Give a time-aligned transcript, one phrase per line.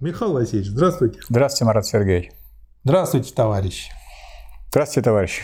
[0.00, 1.20] Михаил Васильевич, здравствуйте.
[1.28, 2.30] Здравствуйте, Марат Сергеевич.
[2.84, 3.90] Здравствуйте, товарищи.
[4.68, 5.42] Здравствуйте, товарищи.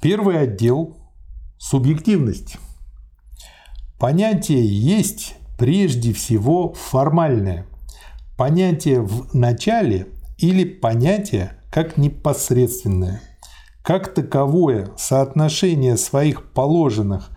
[0.00, 0.96] Первый отдел–
[1.58, 2.58] субъективность.
[3.98, 7.66] Понятие есть прежде всего формальное.
[8.36, 10.06] Понятие в начале
[10.36, 13.20] или понятие как непосредственное.
[13.82, 17.30] Как таковое соотношение своих положенных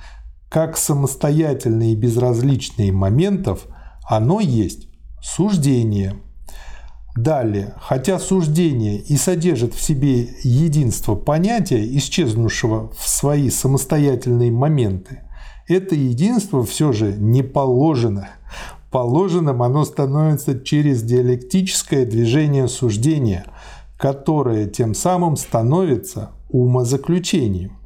[0.47, 3.65] как самостоятельные и безразличные моментов,
[4.07, 4.89] оно есть
[5.23, 6.21] суждение.
[7.15, 15.19] Далее, хотя суждение и содержит в себе единство понятия, исчезнувшего в свои самостоятельные моменты,
[15.67, 18.29] это единство все же не положено.
[18.91, 23.45] Положенным оно становится через диалектическое движение суждения,
[23.97, 27.77] которое тем самым становится умозаключением.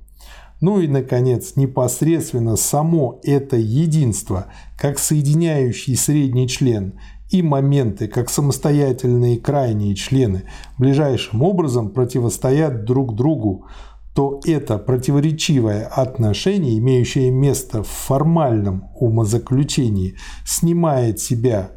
[0.61, 4.47] Ну и, наконец, непосредственно само это единство,
[4.77, 6.93] как соединяющий средний член,
[7.35, 10.43] и моменты, как самостоятельные крайние члены,
[10.77, 13.67] ближайшим образом противостоят друг другу,
[14.13, 21.71] то это противоречивое отношение, имеющее место в формальном умозаключении, снимает себя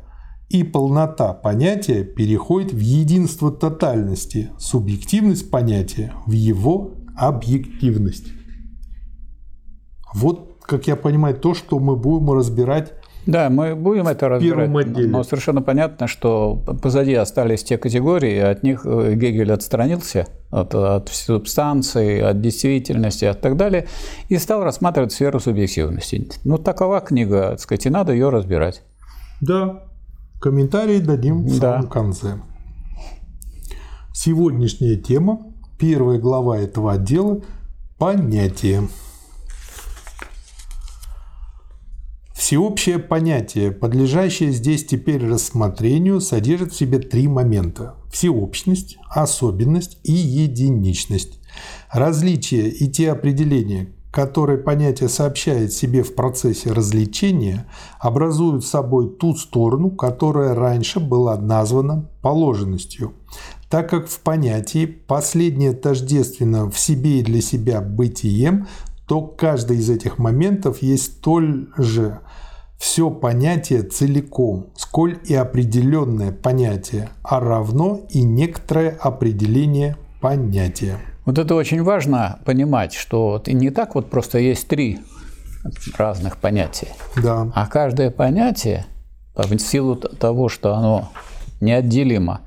[0.49, 8.29] и полнота понятия переходит в единство тотальности, субъективность понятия в его объективность.
[10.15, 12.93] Вот, как я понимаю, то, что мы будем разбирать
[13.29, 18.87] да, мы будем это разбирать, но совершенно понятно, что позади остались те категории, от них
[18.87, 23.87] э, Гегель отстранился от, от субстанции, от действительности и так далее,
[24.31, 26.27] и стал рассматривать сферу субъективности.
[26.45, 28.83] Ну, такова книга, так сказать, и надо ее разбирать.
[29.43, 29.85] Да,
[30.41, 31.89] комментарии дадим в самом да.
[31.89, 32.39] конце.
[34.15, 35.41] Сегодняшняя тема,
[35.79, 37.43] первая глава этого отдела–
[37.99, 38.89] понятие.
[42.49, 51.41] Всеобщее понятие, подлежащее здесь теперь рассмотрению, содержит в себе три момента– всеобщность, особенность и единичность.
[51.93, 57.67] Различия и те определения, которые понятие сообщает себе в процессе развлечения,
[58.01, 63.13] образуют собой ту сторону, которая раньше была названа положенностью,
[63.69, 68.67] так как в понятии последнее тождественно в себе и для себя бытием,
[69.09, 72.21] то каждый из этих моментов есть столь же
[72.79, 80.99] все понятие целиком, сколь и определенное понятие, а равно и некоторое определение понятия.
[81.25, 85.01] Вот это очень важно понимать, что не так вот просто есть три
[85.99, 86.89] разных понятия,
[87.21, 87.51] да.
[87.55, 88.87] а каждое понятие
[89.35, 91.11] в силу того, что оно
[91.61, 92.41] неотделимо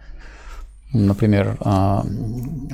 [0.93, 2.05] например, а,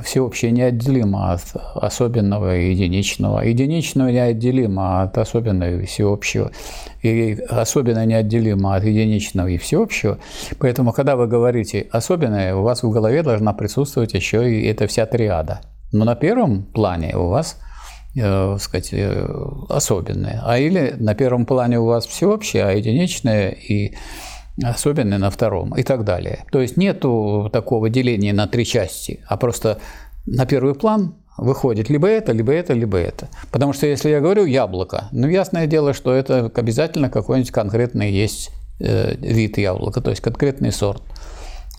[0.03, 1.41] всеобщее неотделимо от
[1.75, 6.51] особенного и единичного, единичного неотделимо от особенного и всеобщего,
[7.03, 10.17] и особенно неотделимо от единичного и всеобщего.
[10.59, 15.05] Поэтому, когда вы говорите особенное, у вас в голове должна присутствовать еще и эта вся
[15.05, 15.61] триада.
[15.91, 17.59] Но на первом плане у вас
[18.15, 19.27] э, сказать, э,
[19.69, 20.41] особенное.
[20.43, 23.95] А или на первом плане у вас всеобщее, а единичное и
[24.63, 26.45] особенно на втором и так далее.
[26.51, 29.79] То есть нету такого деления на три части, а просто
[30.25, 33.29] на первый план выходит либо это, либо это, либо это.
[33.51, 38.51] Потому что если я говорю яблоко, ну ясное дело, что это обязательно какой-нибудь конкретный есть
[38.79, 41.03] э, вид яблока, то есть конкретный сорт.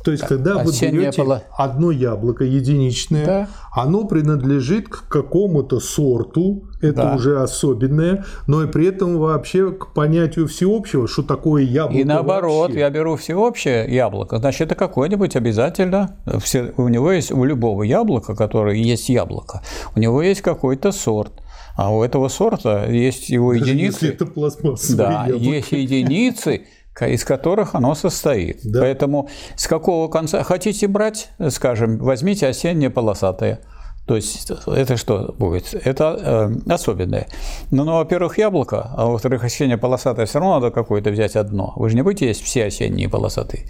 [0.04, 1.42] То есть, когда вы берете было...
[1.56, 3.48] одно яблоко единичное, да.
[3.72, 7.14] оно принадлежит к какому-то сорту, это да.
[7.14, 11.98] уже особенное, но и при этом вообще к понятию всеобщего, что такое яблоко.
[11.98, 12.78] И наоборот, вообще.
[12.78, 18.37] я беру всеобщее яблоко, значит, это какое-нибудь обязательно, все, у него есть, у любого яблока,
[18.37, 19.62] которое есть яблоко,
[19.97, 21.32] у него есть какой-то сорт.
[21.76, 24.06] А у этого сорта есть его Даже единицы.
[24.06, 25.44] Если это пластмассовое Да, яблоко.
[25.44, 26.62] есть единицы,
[27.06, 28.60] из которых оно состоит.
[28.64, 28.81] Да.
[28.81, 33.60] Поэтому с какого конца хотите брать, скажем, возьмите осеннее полосатое–
[34.08, 35.74] то есть это что будет?
[35.84, 37.26] Это э, особенное.
[37.70, 41.74] Ну, ну, во-первых, яблоко, а во-вторых, осеннее полосатое все равно надо какое-то взять одно.
[41.76, 43.64] Вы же не будете есть все осенние полосатые.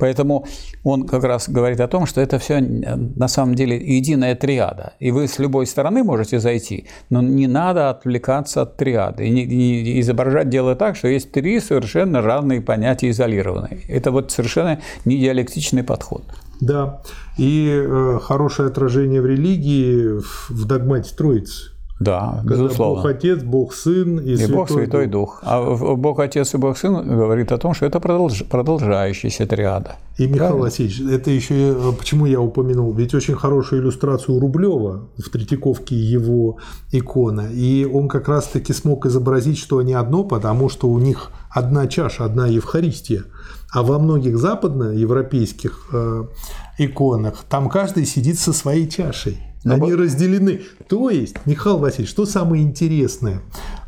[0.00, 0.46] Поэтому
[0.82, 4.94] он как раз говорит о том, что это все на самом деле единая триада.
[4.98, 9.28] И вы с любой стороны можете зайти, но не надо отвлекаться от триады.
[9.28, 13.82] И не, не изображать дело так, что есть три совершенно разные понятия изолированные.
[13.88, 16.24] Это вот совершенно не диалектичный подход.
[16.60, 17.02] Да,
[17.38, 20.20] и э, хорошее отражение в религии
[20.50, 21.70] в догмате Троицы.
[22.00, 23.02] Да, Когда безусловно.
[23.02, 25.40] Бог Отец, Бог Сын и, И Святой Бог Святой Дух.
[25.40, 25.40] Дух.
[25.44, 29.96] А в- Бог Отец и Бог Сын говорит о том, что это продолж- продолжающаяся триада.
[30.18, 30.62] И Михаил Правильно.
[30.62, 36.56] Васильевич, это еще э, почему я упомянул, ведь очень хорошую иллюстрацию Рублева в Третьяковке его
[36.92, 41.86] икона, и он как раз-таки смог изобразить, что они одно, потому что у них одна
[41.86, 43.22] чаша, одна Евхаристия,
[43.74, 46.24] а во многих западноевропейских э,
[46.78, 49.38] иконах там каждый сидит со своей чашей.
[49.64, 50.60] Но Они бо- разделены.
[50.88, 53.40] То есть, Михаил Васильевич, что самое интересное?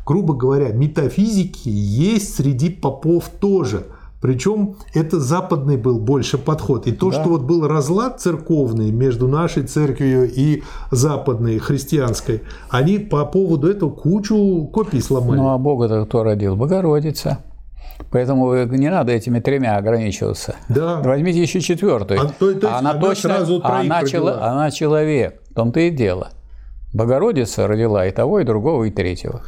[0.05, 3.85] Грубо говоря, метафизики есть среди попов тоже.
[4.19, 6.87] Причем это западный был больше подход.
[6.87, 7.21] И то, Да.
[7.21, 13.91] что вот был разлад церковный между нашей церковью и западной, христианской, они по поводу этого
[13.91, 15.37] кучу копий сломали.
[15.39, 16.55] Ну а Бога-то кто родил?
[16.55, 17.37] Богородица.
[18.11, 20.55] Поэтому не надо этими тремя ограничиваться.
[20.69, 21.01] Да.
[21.01, 22.21] Возьмите еще четвертую.
[22.21, 24.51] А то- то она она точно, сразу она, родила.
[24.51, 25.41] она человек.
[25.51, 26.29] В том-то и дело.
[26.93, 29.41] Богородица родила и того, и другого, и третьего.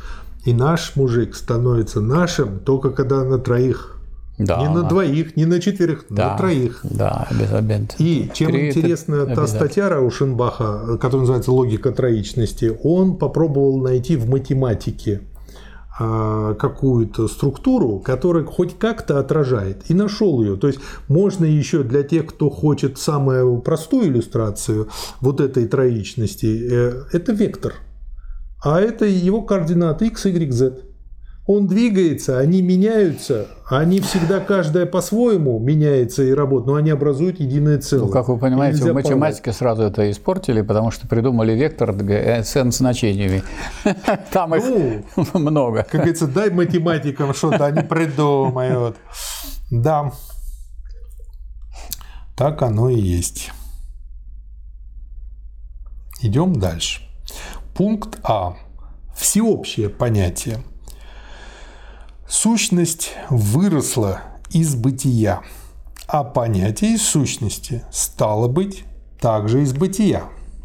[0.45, 3.95] И наш мужик становится нашим только когда на троих.
[4.37, 4.57] Да.
[4.61, 6.79] Не на двоих, не на четверых, да, на троих.
[6.83, 7.95] Да, обид.
[7.97, 9.47] И чем Три интересна та обязательно.
[9.47, 15.21] статья Раушенбаха, которая называется «Логика троичности», он попробовал найти в математике
[15.99, 20.55] какую-то структуру, которая хоть как-то отражает, и нашел ее.
[20.55, 20.79] То есть
[21.09, 24.87] можно еще для тех, кто хочет самую простую иллюстрацию
[25.19, 27.73] вот этой троичности, э, это вектор,
[28.63, 30.88] а это его координаты x, y, z.
[31.51, 37.79] Он двигается, они меняются, они всегда каждая по-своему меняется и работает, но они образуют единое
[37.79, 38.05] целое.
[38.05, 42.71] Ну, как вы понимаете, в математике сразу это испортили, потому что придумали вектор э, с
[42.71, 43.41] значениями.
[44.31, 44.63] Там их
[45.15, 45.81] Ну, много.
[45.81, 48.97] Как говорится, дай математикам что-то, они придумают.
[49.71, 50.11] Да.
[52.37, 53.51] Так оно и есть.
[56.21, 57.01] Идем дальше.
[57.73, 58.55] Пункт А.
[59.15, 60.59] Всеобщее понятие.
[62.29, 64.21] Сущность выросла
[64.51, 65.41] из бытия,
[66.07, 68.85] а понятие из сущности стало быть
[69.19, 70.23] также из бытия.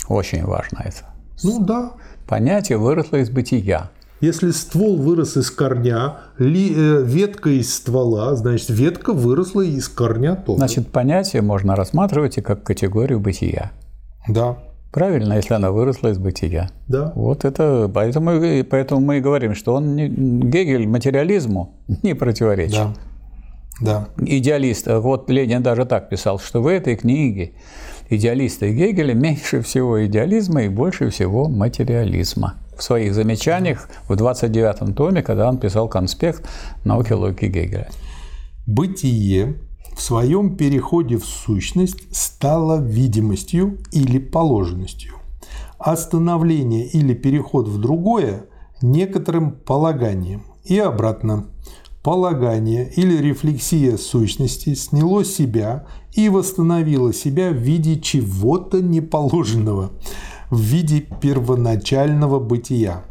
[0.08, 1.14] Очень важно это.
[1.42, 1.94] Ну да,
[2.26, 3.90] Понятие выросло из бытия.
[4.20, 10.34] Если ствол вырос из корня, ли, э, ветка из ствола, значит, ветка выросла из корня
[10.34, 10.58] тоже.
[10.58, 13.72] Значит, понятие можно рассматривать и как категорию бытия.
[14.26, 14.56] да,
[14.94, 16.70] Правильно, если она выросла из бытия.
[16.88, 17.12] да.
[17.16, 21.74] Вот это, поэтому, и- поэтому мы и говорим, что он не- Гегель материализму
[22.04, 22.76] не противоречит.
[22.76, 22.94] Да.
[23.80, 24.08] Да.
[24.24, 27.54] Идеалист, вот Ленин даже так писал, что в этой книге
[28.08, 32.54] идеалиста Гегеля меньше всего идеализма и больше всего материализма.
[32.78, 36.48] В своих замечаниях в 29-м томе, когда он писал конспект
[36.84, 37.88] науки логики Гегеля.
[38.66, 39.54] Бытие
[39.96, 45.14] в своем переходе в сущность стало видимостью или положенностью,
[45.78, 48.46] а становление или переход в другое–
[48.82, 50.42] некоторым полаганием.
[50.64, 51.46] И обратно.
[52.02, 59.90] Полагание или рефлексия сущности сняло себя и восстановило себя в виде чего-то неположенного,
[60.50, 63.04] в виде первоначального бытия.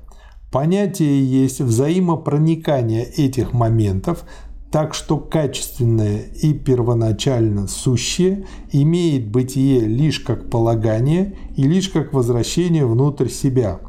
[0.52, 4.26] Понятие есть взаимопроникание этих моментов,
[4.74, 12.88] так что качественное и первоначально сущее имеет бытие лишь как полагание и лишь как возвращение
[12.88, 13.82] внутрь себя.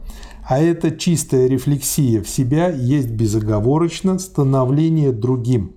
[0.47, 5.73] А эта чистая рефлексия в себя есть безоговорочно становление другим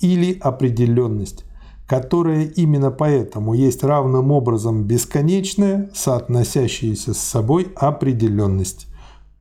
[0.00, 1.46] или определенность,
[1.86, 8.86] которая именно поэтому есть равным образом бесконечная, соотносящаяся с собой определенность.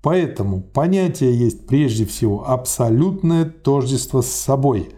[0.01, 4.89] Поэтому понятие есть прежде всего абсолютное тождество с собой.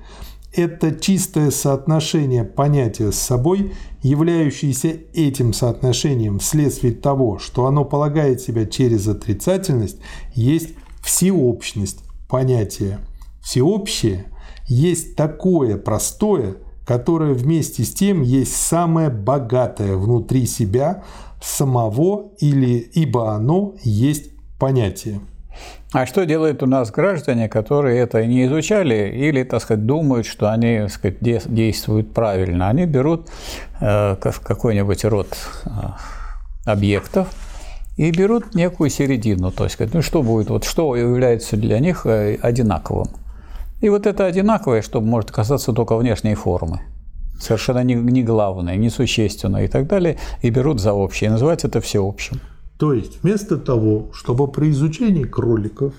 [0.56, 3.74] Это чистое соотношение понятия с собой,
[4.04, 9.98] являющееся этим соотношением вследствие того, что оно полагает себя через отрицательность,
[10.36, 13.00] есть всеобщность понятия.
[13.42, 14.26] Всеобщее
[14.68, 21.04] есть такое простое, которое вместе с тем есть самое богатое внутри себя
[21.42, 25.20] самого или ибо оно есть понятие.
[25.92, 30.52] А что делают у нас граждане, которые это не изучали или, так сказать, думают, что
[30.52, 32.70] они, так сказать, де- действуют правильно?
[32.70, 33.30] Они берут
[33.80, 35.70] э, ка- какой-нибудь род э,
[36.66, 37.28] объектов
[37.98, 42.40] и берут некую середину, то есть, ну что будет, вот что является для них э,
[42.42, 43.10] одинаковым.
[43.82, 46.80] И вот это одинаковое, что может касаться только внешней формы,
[47.40, 51.66] совершенно не, не главное, не существенное и так далее, и берут за общее, и называют
[51.66, 52.40] это всеобщим.
[52.78, 55.94] То есть вместо того, чтобы при изучении кроликов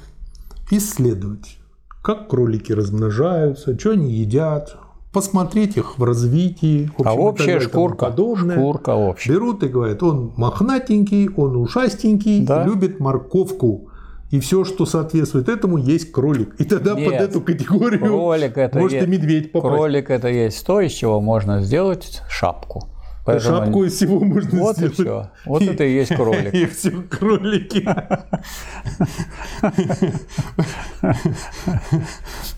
[0.71, 1.59] исследовать,
[2.03, 4.77] как кролики размножаются, что они едят,
[5.13, 9.33] посмотреть их в развитии, в общем, А общая шкурка, подобное, шкурка общая.
[9.33, 12.65] берут и говорят, он мохнатенький, он ушастенький, Да.
[12.65, 13.89] любит морковку.
[14.31, 16.57] и все, что соответствует этому, есть кролик.
[16.59, 19.75] И тогда Нет, под эту категорию кролик это может есть, и медведь попасть.
[19.77, 22.89] Кролик это есть то, из чего можно сделать шапку.
[23.25, 24.95] Поэтому- Шапку из всего можно Вот и сделать.
[24.95, 25.31] все.
[25.47, 26.53] Вот это и есть кролик.
[26.55, 27.83] И все кролики.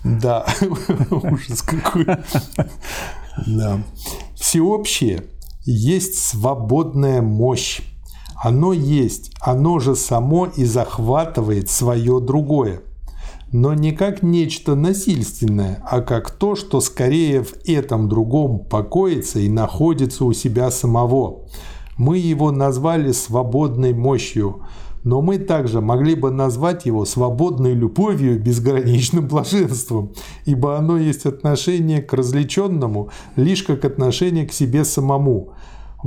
[0.05, 0.47] Да,
[1.11, 2.07] ужас какой.
[3.47, 3.79] Да.
[4.35, 5.25] Всеобщее
[5.65, 7.81] есть свободная мощь.
[8.43, 12.83] Оно есть, оно же само и захватывает свое другое.
[13.59, 19.49] Но не как нечто насильственное, а как то, что скорее в этом другом покоится и
[19.49, 21.47] находится у себя самого.
[21.97, 24.61] Мы его назвали свободной мощью,
[25.05, 30.13] но мы также могли бы назвать его свободной любовью безграничным блаженством,
[30.45, 35.55] ибо оно есть отношение к развлеченному лишь как отношение к себе самому.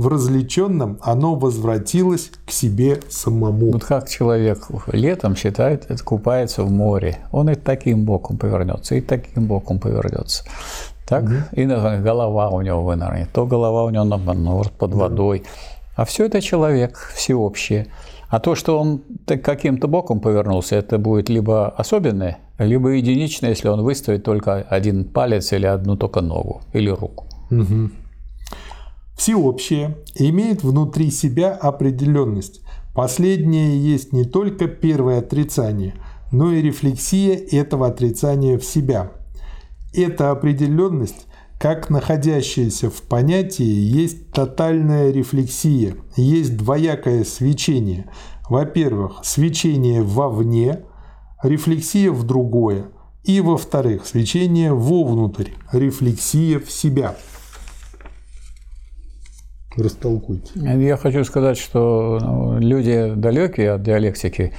[0.00, 3.72] В развлеченном оно возвратилось к себе самому.
[3.72, 9.02] Вот как человек летом считает, это купается в море, он и таким боком повернется, и
[9.02, 10.44] таким боком повернется.
[11.06, 11.24] Так?
[11.52, 15.42] И на- голова у него вынырнет, то голова у него наоборот под водой.
[15.96, 17.88] А все это человек всеобщее.
[18.30, 23.82] А то, что он каким-то боком повернулся, это будет либо особенное, либо единичное, если он
[23.82, 27.26] выставит только один палец или одну только ногу или руку.
[29.20, 32.62] Всеобщее имеет внутри себя определенность.
[32.94, 35.92] Последнее есть не только первое отрицание,
[36.32, 39.12] но и рефлексия этого отрицания в себя.
[39.92, 41.26] Эта определенность,
[41.58, 48.10] как находящаяся в понятии, есть тотальная рефлексия, есть двоякое свечение.
[48.48, 50.80] Во-первых, свечение вовне,
[51.42, 52.86] рефлексия в другое,
[53.24, 57.16] и во-вторых, свечение вовнутрь, рефлексия в себя.
[59.76, 60.50] Растолкуйте.
[60.54, 64.52] Я хочу сказать, что ну, люди далекие от диалектики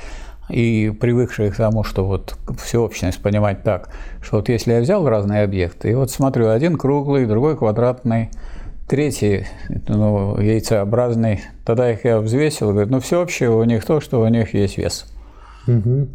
[0.50, 3.90] и привыкшие к тому, что вот всеобщность понимать так,
[4.22, 8.30] что вот если я взял разные объекты, и вот смотрю, один круглый, другой квадратный,
[8.88, 9.48] третий
[9.88, 14.54] ну, яйцеобразный, тогда их я взвесил, говорю, ну всеобщее у них то, что у них
[14.54, 15.06] есть вес.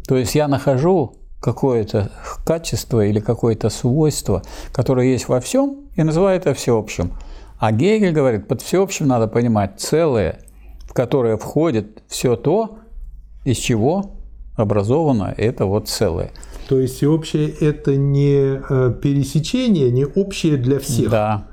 [0.07, 2.11] То есть я нахожу какое-то
[2.45, 7.13] качество или какое-то свойство, которое есть во всем, и называю это всеобщим.
[7.59, 10.39] А Гегель говорит, под всеобщим надо понимать целое,
[10.85, 12.79] в которое входит все то,
[13.45, 14.17] из чего
[14.55, 16.31] образовано это вот целое.
[16.67, 21.47] То есть всеобщее– это не э, пересечение, не общее для всех, Да.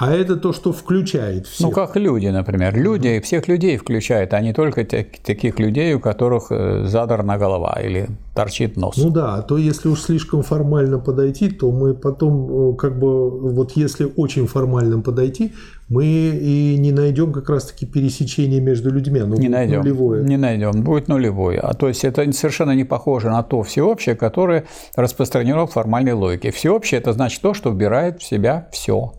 [0.00, 1.66] А это то, что включает всех.
[1.66, 2.74] Ну, как люди, например.
[2.74, 7.78] Люди всех людей включают, а не только те- таких людей, у которых э, задрана голова
[7.84, 8.96] или торчит нос.
[8.96, 13.28] Ну да, а то если уж слишком формально подойти, то мы потом, э, как бы,
[13.52, 15.52] вот если очень формально подойти,
[15.90, 19.20] мы и не найдем как раз-таки пересечения между людьми.
[19.20, 19.80] Оно Не найдем.
[19.80, 20.24] нулевое.
[20.24, 20.82] Не найдем.
[20.82, 21.58] Будет нулевой.
[21.58, 24.64] А то есть это совершенно не похоже на то всеобщее, которое
[24.96, 26.52] распространено в формальной логике.
[26.52, 29.12] Всеобщее это значит то, что вбирает в себя все.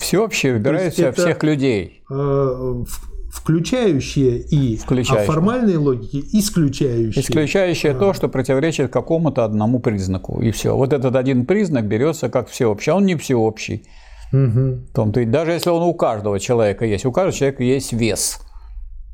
[0.00, 2.02] Всеобщее вбирает в есть себя это- всех людей.
[2.10, 2.86] Э, в-
[3.30, 7.22] Включающее и а в формальной логике исключающее.
[7.22, 10.40] Исключающее то, что противоречит какому-то одному признаку.
[10.40, 10.74] И все.
[10.74, 12.90] Вот этот один признак берется как всеобщий.
[12.90, 13.84] А он не всеобщий.
[14.32, 18.40] В том-то и даже если он у каждого человека есть, у каждого человека есть вес.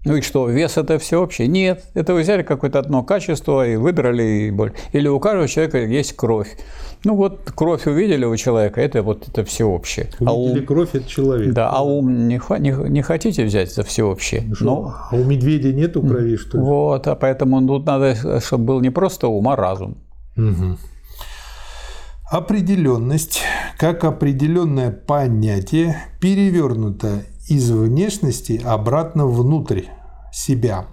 [0.05, 1.49] Ну и что, вес это всеобщее?
[1.49, 4.23] Нет, это вы взяли какое-то одно качество и выбрали.
[4.23, 4.73] и боль.
[4.93, 6.49] Или у каждого человека есть кровь.
[7.05, 10.11] Ну вот кровь увидели у человека, это вот это всеобщее.
[10.25, 11.53] А Увидели ум, кровь– это человек.
[11.55, 14.43] да, а ум не, не, не хотите взять за всеобщее?
[14.55, 16.65] Что, Ну, а у медведя нету крови, что ли?
[16.65, 19.99] вот, а поэтому тут надо, чтобы был не просто ум, а разум.
[20.37, 20.79] Мгм.
[22.31, 23.43] Определенность,
[23.79, 29.83] как определенное понятие, перевернута из внешности обратно внутрь
[30.33, 30.87] себя.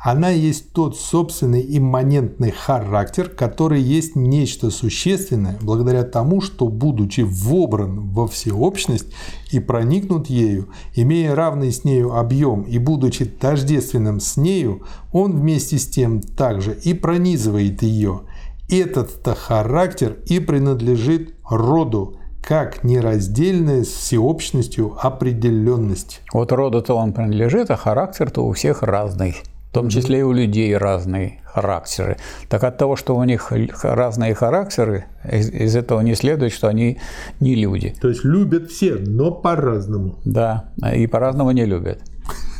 [0.00, 8.08] Она есть тот собственный имманентный характер, который есть нечто существенное, благодаря тому, что, будучи вобран
[8.10, 9.06] во всеобщность
[9.50, 15.78] и проникнут ею, имея равный с нею объем и будучи тождественным с нею, он вместе
[15.78, 18.22] с тем также и пронизывает ее.
[18.68, 26.22] Этот-то характер и принадлежит роду, как нераздельная с всеобщностью определенность.
[26.32, 29.36] Вот роду-то он принадлежит, а характер-то у всех разный.
[29.70, 32.16] В том числе и у людей разные характеры.
[32.48, 33.52] Так от того, что у них
[33.82, 36.98] разные характеры, из, из этого не следует, что они
[37.40, 37.94] не люди.
[38.00, 40.18] То есть любят все, но по-разному.
[40.24, 42.00] Да, и по-разному не любят.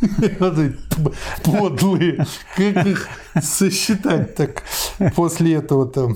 [1.44, 2.26] Подлые.
[2.56, 3.08] Как их
[3.40, 4.62] сосчитать так
[5.16, 6.14] после этого-то?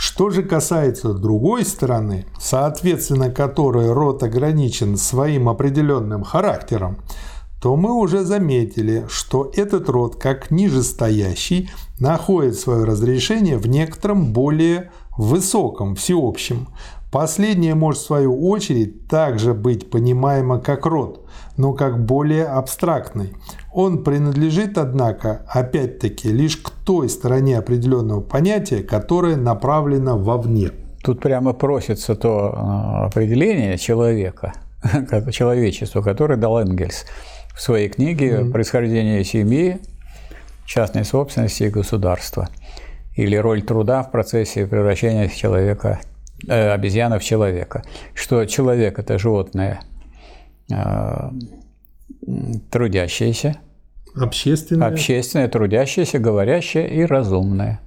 [0.00, 6.96] Что же касается другой стороны, соответственно которой род ограничен своим определенным характером,
[7.60, 14.90] то мы уже заметили, что этот род, как нижестоящий, находит свое разрешение в некотором более
[15.18, 16.68] высоком, всеобщем.
[17.12, 21.26] Последнее может в свою очередь также быть понимаемо как род,
[21.58, 23.34] но как более абстрактный.
[23.70, 30.70] Он принадлежит, однако, опять-таки, лишь к той стороне определенного понятия, которое направлено вовне.
[31.02, 34.52] Тут прямо просится то а, определение человека,
[35.32, 37.06] человечества, которое дал Энгельс
[37.54, 38.50] в своей книге mm-hmm.
[38.50, 39.80] «Происхождение семьи,
[40.66, 42.48] частной собственности и государства»
[43.14, 46.00] или роль труда в процессе превращения человека,
[46.48, 47.84] э, обезьяны в человека.
[48.14, 49.80] Что человек– это животное
[50.70, 51.30] э,
[52.70, 53.56] трудящееся,
[54.16, 54.88] общественное.
[54.88, 57.80] общественное, трудящееся, говорящее и разумное.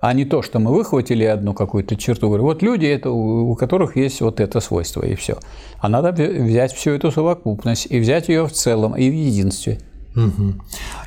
[0.00, 3.96] А не то, что мы выхватили одну какую-то черту, говорю, вот люди, это, у которых
[3.96, 5.38] есть вот это свойство, и все.
[5.80, 9.80] А надо взять всю эту совокупность и взять ее в целом и в единстве.
[10.14, 10.54] Угу.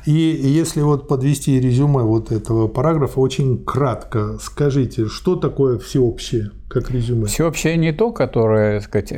[0.06, 6.90] И если вот подвести резюме вот этого параграфа, очень кратко скажите, что такое всеобщее, как
[6.90, 7.26] резюме?
[7.26, 9.12] Всеобщее не то, которое, сказать,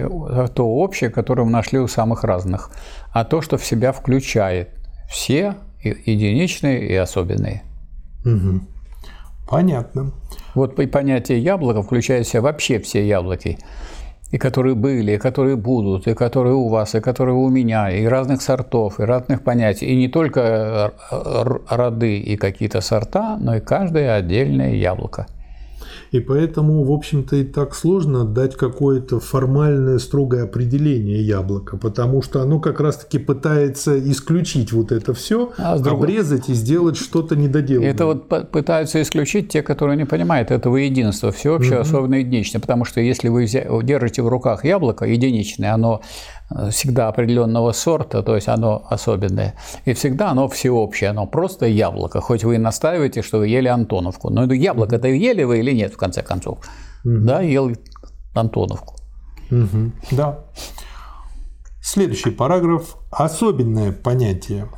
[0.55, 2.71] то общее, которое мы нашли у самых разных,
[3.13, 4.71] а то, что в себя включает
[5.09, 7.63] все единичные и особенные.
[8.25, 8.61] Угу.
[9.49, 10.13] Понятно.
[10.55, 13.59] Вот понятие яблоко включает в себя вообще все яблоки
[14.35, 18.05] и которые были, и которые будут, и которые у вас, и которые у меня, и
[18.05, 20.93] разных сортов, и разных понятий, и не только
[21.71, 25.29] роды и какие-то сорта, но и каждое отдельное яблоко.
[26.15, 32.41] И поэтому, в общем-то, и так сложно дать какое-то формальное, строгое определение яблока, потому что
[32.41, 36.11] оно как раз-таки пытается исключить вот это все, а другой...
[36.11, 37.91] обрезать и сделать что-то недоделанное.
[37.91, 41.83] Это вот пытаются исключить те, которые не понимают этого единства, всеобщее, угу.
[41.83, 43.49] особенно единичное, потому что если вы
[43.83, 46.01] держите в руках яблоко единичное, оно
[46.71, 49.55] всегда определенного сорта, то есть оно особенное.
[49.85, 52.21] И всегда оно всеобщее, оно просто яблоко.
[52.21, 54.31] Хоть вы и настаиваете, что вы ели Антоновку.
[54.31, 56.59] Но это яблоко-то ели вы или нет, в конце концов?
[57.05, 57.19] Угу.
[57.25, 57.73] Да, ел
[58.35, 58.97] Антоновку.
[59.51, 59.93] Угу.
[60.13, 60.45] Да.
[61.83, 62.97] Следующий параграф.
[63.11, 64.69] Особенное понятие.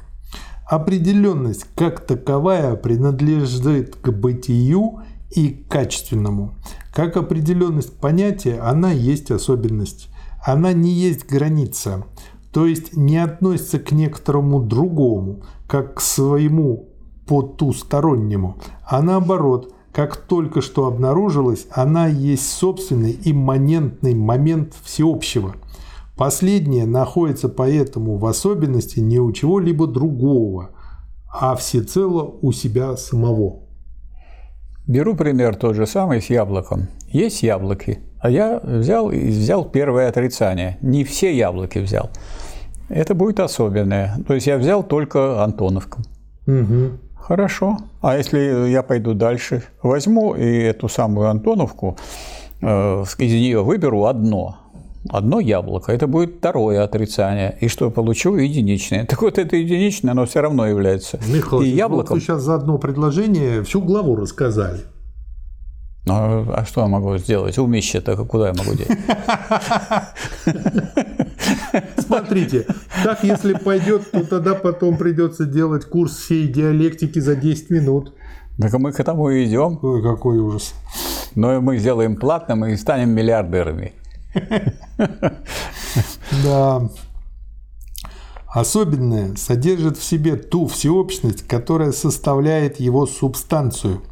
[0.69, 6.57] Определенность как таковая принадлежит к бытию и качественному.
[6.93, 10.09] Как определенность понятия, она есть особенность
[10.47, 12.05] она не есть граница,
[12.53, 16.91] то есть не относится к некоторому другому, как к своему
[17.27, 18.57] потустороннему,
[18.89, 25.57] а наоборот, как только что обнаружилось, она есть собственный имманентный момент всеобщего.
[26.17, 30.71] Последнее находится поэтому в особенности не у чего-либо другого,
[31.29, 33.63] а всецело у себя самого.
[34.87, 36.87] Беру пример тот же самый с яблоком.
[37.09, 40.79] Есть яблоки, а я взял и взял первое отрицание.
[40.83, 42.11] Не все яблоки взял.
[42.89, 44.17] Это будет особенное.
[44.27, 46.01] То есть я взял только Антоновку.
[46.49, 46.91] Угу.
[47.15, 47.77] Хорошо.
[48.03, 51.97] А если я пойду дальше, возьму и эту самую Антоновку,
[52.63, 54.57] э, из нее выберу одно,
[55.09, 57.57] одно яблоко, это будет второе отрицание.
[57.61, 58.35] И что получу?
[58.35, 59.07] Единичное.
[59.07, 62.17] Так вот, это единичное, но все равно является Михаил, и яблоком.
[62.17, 64.81] Вот вы сейчас за одно предложение всю главу рассказали.
[66.07, 67.59] Ну, а что я могу сделать?
[67.59, 68.87] Умище-то куда я могу деть?
[71.99, 72.65] Смотрите,
[73.03, 78.15] так если пойдет, то тогда потом придется делать курс всей диалектики за 10 минут.
[78.57, 79.81] Так мы к этому и идем.
[79.83, 80.75] Ой, какой ужас.
[81.35, 83.93] Но мы сделаем платным и станем миллиардерами.
[86.45, 86.89] Да.
[88.47, 94.03] Особенное содержит в себе ту всеобщность, которая составляет его субстанцию–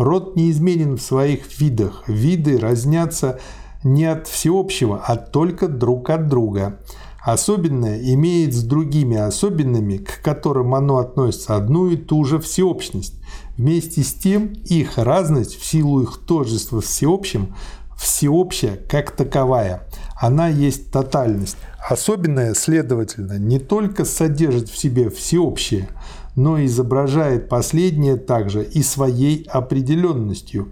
[0.00, 2.04] Род неизменен в своих видах.
[2.08, 3.38] Виды разнятся
[3.84, 6.78] не от всеобщего, а только друг от друга.
[7.22, 13.20] Особенное имеет с другими особенными, к которым оно относится, одну и ту же всеобщность.
[13.58, 17.54] Вместе с тем их разность в силу их тождества всеобщим
[17.94, 19.86] всеобщая как таковая.
[20.18, 21.58] Она есть тотальность.
[21.86, 25.90] Особенное, следовательно, не только содержит в себе всеобщее–
[26.36, 30.68] но изображает последнее также и своей определенностью,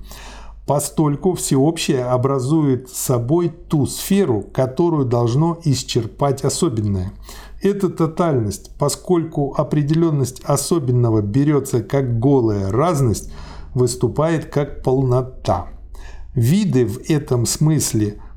[0.67, 7.13] постольку всеобщее образует собой ту сферу, которую должно исчерпать особенное.
[7.63, 13.33] Это тотальность, поскольку определенность особенного берется как голая разность,
[13.75, 15.69] выступает как полнота.
[16.35, 18.21] Виды в этом смысле–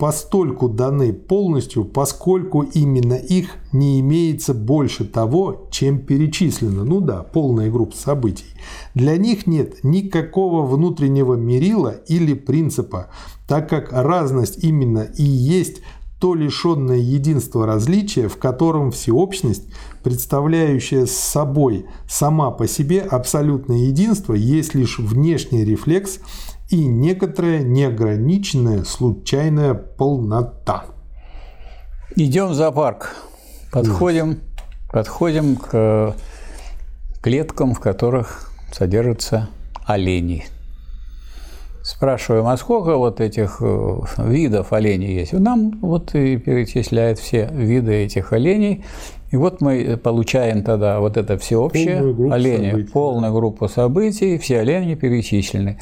[0.00, 6.84] постольку даны полностью, поскольку именно их не имеется больше того, чем перечислено.
[6.84, 8.46] Ну да, полная группа событий.
[8.94, 13.10] Для них нет никакого внутреннего мерила или принципа,
[13.46, 15.82] так как разность именно и есть
[16.18, 19.64] то лишенное единства различия, в котором всеобщность,
[20.02, 26.20] представляющая собой сама по себе абсолютное единство, есть лишь внешний рефлекс
[26.70, 30.84] и некоторая неограниченная случайная полнота.
[32.16, 33.16] Идем в зоопарк.
[33.72, 34.40] Подходим,
[34.90, 36.14] подходим к
[37.20, 39.48] клеткам, в которых содержатся
[39.84, 40.46] олени.
[41.82, 45.32] Спрашиваем, а сколько вот этих э, видов оленей есть?
[45.32, 48.84] Нам вот и перечисляет все виды этих оленей.
[49.30, 52.00] И вот мы получаем тогда вот это всеобщее
[52.32, 52.90] олени, событий.
[52.92, 55.78] полную группу событий, все олени перечислены.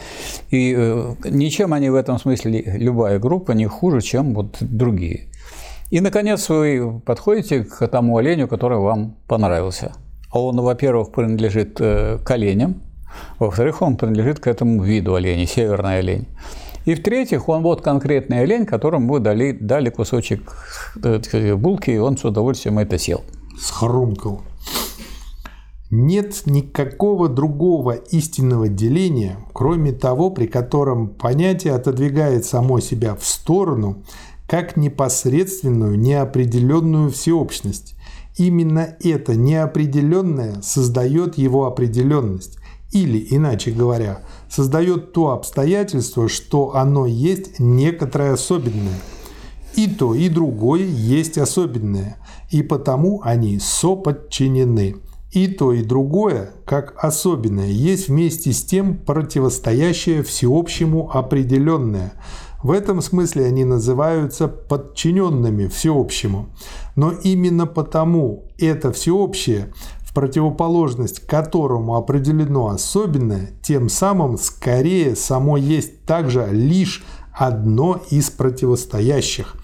[0.51, 5.29] И э, ничем они в этом смысле, любая группа не хуже, чем вот другие.
[5.91, 9.93] И, наконец, вы подходите к тому оленю, который вам понравился.
[10.31, 12.83] Он, во-первых, принадлежит э, к оленям,
[13.39, 16.29] во-вторых, он принадлежит к этому виду оленей, северный олень.
[16.85, 20.57] И в-третьих, он вот конкретный олень, которому вы дали, дали кусочек
[21.03, 23.23] э, булки, и он с удовольствием это сел.
[23.61, 24.43] Схрумкал.
[25.91, 34.05] Нет никакого другого истинного деления, кроме того, при котором понятие отодвигает само себя в сторону,
[34.47, 37.95] как непосредственную неопределенную всеобщность.
[38.37, 42.59] Именно это неопределенное создает его определенность,
[42.93, 48.99] или, иначе говоря, создает то обстоятельство, что оно есть некоторое особенное.
[49.75, 52.17] И то, и другое есть особенное,
[52.51, 54.97] и потому они соподчинены.
[55.31, 62.15] И то, и другое, как особенное, есть вместе с тем противостоящее всеобщему определенное.
[62.63, 66.49] В этом смысле они называются подчиненными всеобщему.
[66.97, 69.73] Но именно потому это всеобщее
[70.09, 79.55] в противоположность которому определено особенное, тем самым скорее само есть также лишь одно из противостоящих.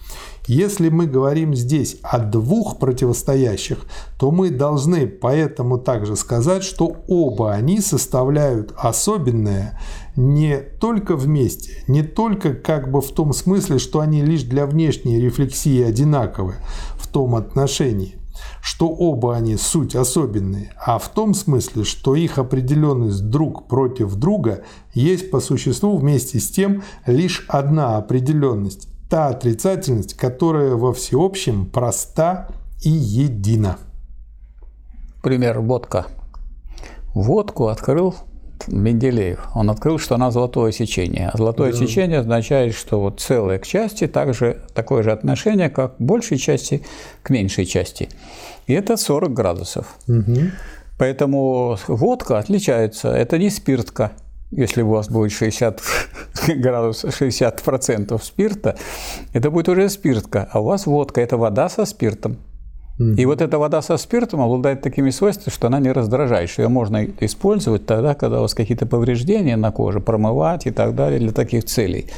[0.47, 3.85] Если мы говорим здесь о двух противостоящих,
[4.19, 9.79] то мы должны поэтому также сказать, что оба они составляют особенное
[10.15, 15.19] не только вместе, не только как бы в том смысле, что они лишь для внешней
[15.19, 16.55] рефлексии одинаковы
[16.99, 18.17] в том отношении,
[18.61, 24.63] что оба они суть особенные, а в том смысле, что их определенность друг против друга
[24.93, 32.49] есть по существу вместе с тем лишь одна определенность, та отрицательность, которая во всеобщем проста
[32.81, 33.77] и едина.
[35.23, 36.07] Пример водка.
[37.13, 38.13] Водку открыл
[38.67, 41.29] Менделеев, он открыл, что она золотое сечение.
[41.29, 41.77] А золотое да.
[41.77, 46.83] сечение означает, что вот целое к части также такое же отношение, как к большей части
[47.23, 48.09] к меньшей части.
[48.67, 49.95] И это 40 градусов.
[50.09, 50.41] Угу.
[50.97, 53.15] Поэтому водка отличается.
[53.15, 54.11] Это не спиртка.
[54.51, 55.81] Если у вас будет 60
[56.47, 58.75] градусов, 60 процентов спирта,
[59.33, 60.47] это будет уже спиртка.
[60.51, 62.37] А у вас водка– это вода со спиртом.
[62.97, 66.69] И вот эта вода со спиртом обладает такими свойствами, что она не раздражает, что ее
[66.69, 71.31] можно использовать тогда, когда у вас какие-то повреждения на коже, промывать и так далее для
[71.31, 72.09] таких целей.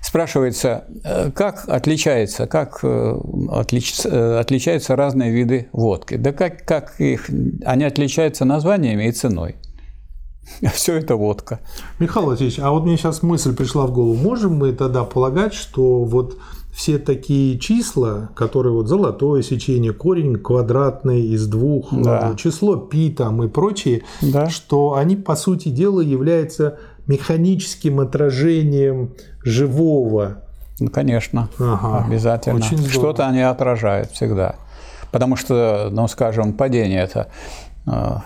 [0.00, 3.16] Спрашивается, э, как отличается, как э,
[3.50, 6.14] отлич, э, отличаются разные виды водки?
[6.14, 7.28] Да как, как их,
[7.64, 9.56] они отличаются названиями и ценой.
[10.74, 11.60] Все это водка.
[11.98, 14.14] Михаил Васильевич, а вот мне сейчас мысль пришла в голову.
[14.14, 16.36] Можем мы тогда полагать, что вот
[16.72, 22.32] все такие числа, которые вот золотое сечение, корень квадратный из двух, да.
[22.32, 24.48] Э, число пи там и прочие, да.
[24.48, 29.12] что они по сути дела являются механическим отражением
[29.44, 30.44] живого.
[30.80, 32.04] Ну, конечно, ага.
[32.06, 32.62] обязательно.
[32.62, 34.56] Что-то они отражают всегда.
[35.10, 37.28] Потому что, ну, скажем, падение– это
[37.86, 38.16] э,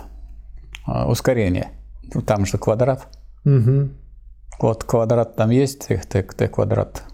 [0.86, 1.70] э, ускорение.
[2.26, 3.06] Там же квадрат.
[3.44, 3.88] Угу.
[4.60, 7.02] Вот квадрат там есть, t, t, t квадрат–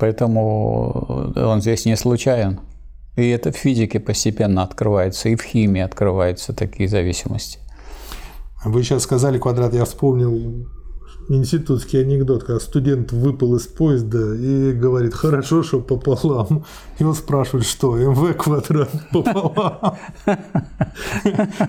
[0.00, 2.60] Поэтому он здесь не случайен.
[3.16, 7.58] И это в физике постепенно открывается, и в химии открываются такие зависимости.
[8.64, 10.66] Вы сейчас сказали квадрат, я вспомнил
[11.36, 16.64] институтский анекдот, когда студент выпал из поезда и говорит, хорошо, что пополам.
[16.98, 19.96] Его спрашивают, что, МВ квадрат пополам.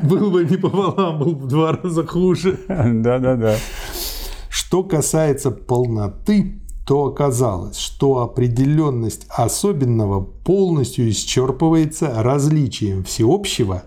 [0.03, 2.59] Был бы не пополам, был в два раза хуже.
[2.67, 3.55] Да-да-да.
[4.49, 13.83] Что касается полноты, то оказалось, что определенность особенного полностью исчерпывается различием всеобщего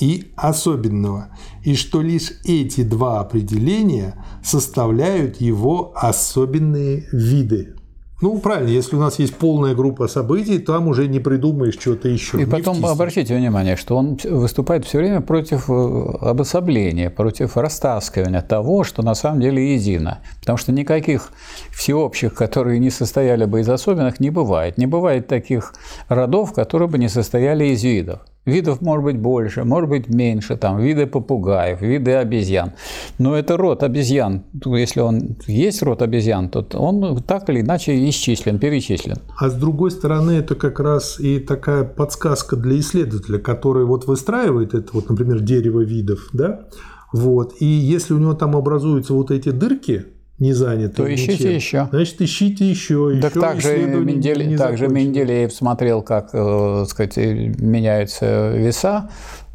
[0.00, 1.28] и особенного,
[1.64, 7.74] и что лишь эти два определения составляют его особенные виды.
[8.20, 12.42] Ну, правильно, если у нас есть полная группа событий, там уже не придумаешь что-то еще.
[12.42, 15.72] И потом обратите внимание, что он выступает все время против э,
[16.20, 20.18] обособления, против растаскивания того, что на самом деле едино.
[20.40, 21.30] Потому что никаких
[21.70, 24.78] всеобщих, которые не состояли бы из особенных, не бывает.
[24.78, 25.72] Не бывает таких
[26.08, 28.22] родов, которые бы не состояли из видов.
[28.48, 32.72] Видов может быть больше, может быть меньше, там виды попугаев, виды обезьян.
[33.18, 34.42] Но это род обезьян.
[34.64, 39.18] Если он есть род обезьян, то он так или иначе исчислен, перечислен.
[39.38, 44.72] А с другой стороны, это как раз и такая подсказка для исследователя, который вот выстраивает
[44.72, 46.68] это, вот, например, дерево видов, да,
[47.12, 50.06] вот, и если у него там образуются вот эти дырки,
[50.38, 50.94] не заняты.
[50.94, 51.54] То ищите ничем.
[51.54, 51.88] еще.
[51.90, 53.20] Значит, ищите еще.
[53.20, 59.10] Так еще также, Мендель, также Менделеев смотрел, как э, сказать, меняются веса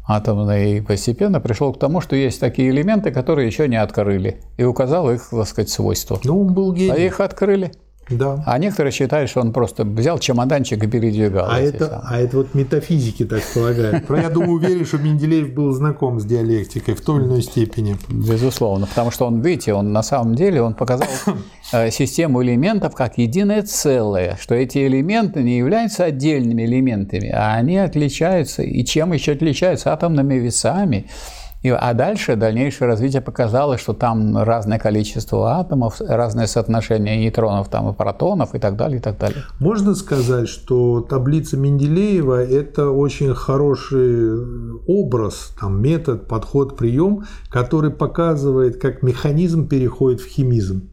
[0.06, 4.64] атомные, и постепенно пришел к тому, что есть такие элементы, которые еще не открыли, и
[4.64, 6.20] указал их, так сказать, свойства.
[6.24, 6.92] Ну, он был гений.
[6.92, 7.72] А их открыли.
[8.10, 8.42] Да.
[8.46, 11.46] А некоторые считают, что он просто взял чемоданчик и передвигал.
[11.48, 14.04] А это, а это вот метафизики так полагают.
[14.10, 17.96] Я думаю, уверен, что Менделеев был знаком с диалектикой в той или иной степени.
[18.08, 21.08] Безусловно, потому что он, видите, он на самом деле он показал
[21.72, 27.78] э, систему элементов как единое целое, что эти элементы не являются отдельными элементами, а они
[27.78, 31.06] отличаются, и чем еще отличаются атомными весами,
[31.64, 37.88] и, а дальше дальнейшее развитие показало, что там разное количество атомов, разное соотношение нейтронов там,
[37.88, 39.44] и протонов и так далее, и так далее.
[39.60, 44.44] Можно сказать, что таблица Менделеева– это очень хороший
[44.86, 50.90] образ, там, метод, подход, прием, который показывает, как механизм переходит в химизм.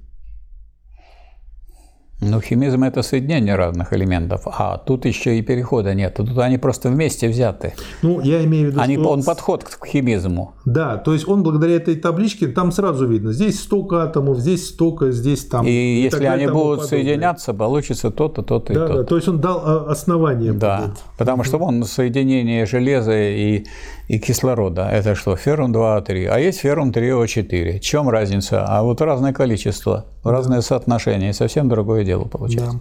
[2.24, 6.14] Ну, химизм– это соединение разных элементов, а тут еще и перехода нет.
[6.14, 7.74] Тут они просто вместе взяты.
[8.04, 9.10] Ну, я имею в виду, они, что...
[9.10, 10.54] Он подход к химизму.
[10.64, 15.12] Да, то есть он благодаря этой табличке, там сразу видно, здесь столько атомов, здесь столько,
[15.12, 15.66] здесь там.
[15.66, 16.88] И, и если они будут подобное.
[16.88, 18.98] соединяться, получится то-то, то-то да, и то-то.
[19.00, 20.54] Да, то есть он дал а, основание.
[20.54, 23.66] Да, потому что вон соединение железа и,
[24.12, 24.90] и кислорода.
[24.90, 27.78] Это что, феррум 2О3, а есть феррум 3О4.
[27.78, 28.66] В чем разница?
[28.68, 32.80] А вот разное количество, разное соотношение, совсем другое дело получается.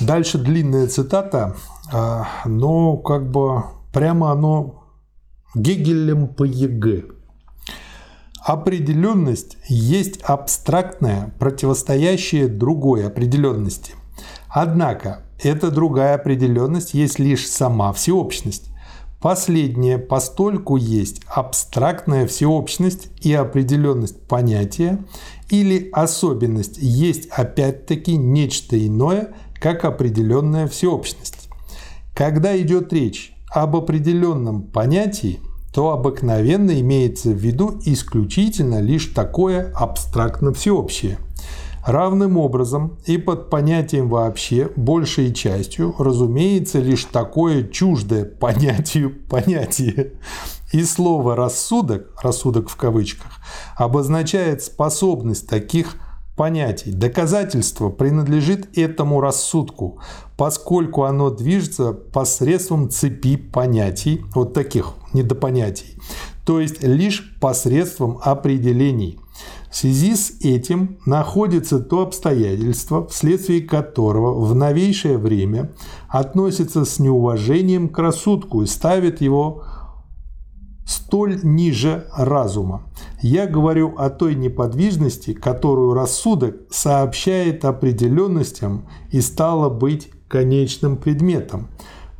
[0.00, 0.06] Да.
[0.06, 1.54] Дальше длинная цитата,
[1.92, 4.82] а, но как бы прямо оно
[5.54, 7.04] Гегелем по ЕГЭ.
[8.44, 13.92] Определенность есть абстрактная, противостоящая другой определенности.
[14.48, 18.70] Однако эта другая определенность есть лишь сама всеобщность.
[19.20, 25.04] Последнее постольку есть абстрактная всеобщность и определенность понятия,
[25.50, 31.48] или особенность есть опять-таки нечто иное, как определенная всеобщность.
[32.14, 35.40] Когда идет речь об определенном понятии,
[35.74, 41.18] то обыкновенно имеется в виду исключительно лишь такое абстрактно всеобщее.
[41.88, 50.12] Равным образом и под понятием вообще, большей частью, разумеется лишь такое чуждое понятию понятие.
[50.70, 53.30] И слово «рассудок», «рассудок» в кавычках,
[53.74, 55.96] обозначает способность таких
[56.36, 56.92] понятий.
[56.92, 59.98] Доказательство принадлежит этому рассудку,
[60.36, 65.98] поскольку оно движется посредством цепи понятий, вот таких недопонятий,
[66.44, 69.18] то есть лишь посредством определений.
[69.70, 75.72] В связи с этим находится то обстоятельство, вследствие которого в новейшее время
[76.08, 79.64] относится с неуважением к рассудку и ставит его
[80.86, 82.82] столь ниже разума.
[83.20, 91.68] Я говорю о той неподвижности, которую рассудок сообщает определенностям и стало быть конечным предметом.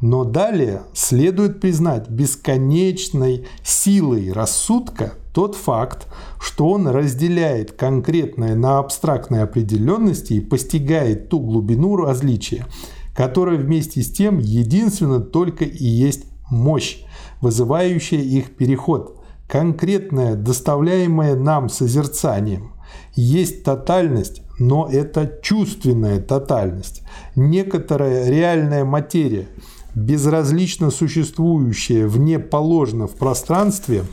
[0.01, 6.07] Но далее следует признать бесконечной силой рассудка тот факт,
[6.41, 12.67] что он разделяет конкретное на абстрактной определенности и постигает ту глубину различия,
[13.15, 17.03] которая вместе с тем единственно только и есть мощь,
[17.41, 22.73] вызывающая их переход, конкретное, доставляемое нам созерцанием.
[23.15, 27.03] Есть тотальность, но это чувственная тотальность,
[27.35, 29.49] некоторая реальная материя,
[29.95, 34.05] безразлично существующая вне положено в пространстве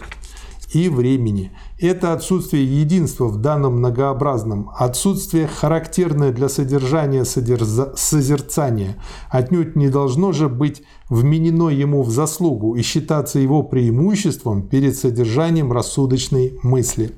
[0.73, 1.51] и времени.
[1.79, 7.93] Это отсутствие единства в данном многообразном, отсутствие характерное для содержания содерза...
[7.95, 8.97] созерцания,
[9.29, 15.71] отнюдь не должно же быть вменено ему в заслугу и считаться его преимуществом перед содержанием
[15.71, 17.11] рассудочной мысли.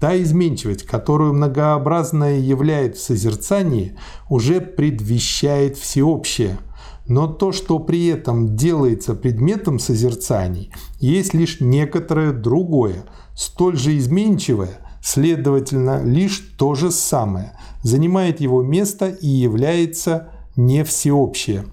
[0.00, 3.96] Та изменчивость, которую многообразное являет в созерцании,
[4.28, 6.58] уже предвещает всеобщее–
[7.08, 14.78] но то, что при этом делается предметом созерцаний, есть лишь некоторое другое, столь же изменчивое,
[15.00, 21.64] Следовательно, лишь то же самое занимает его место и является не всеобщее.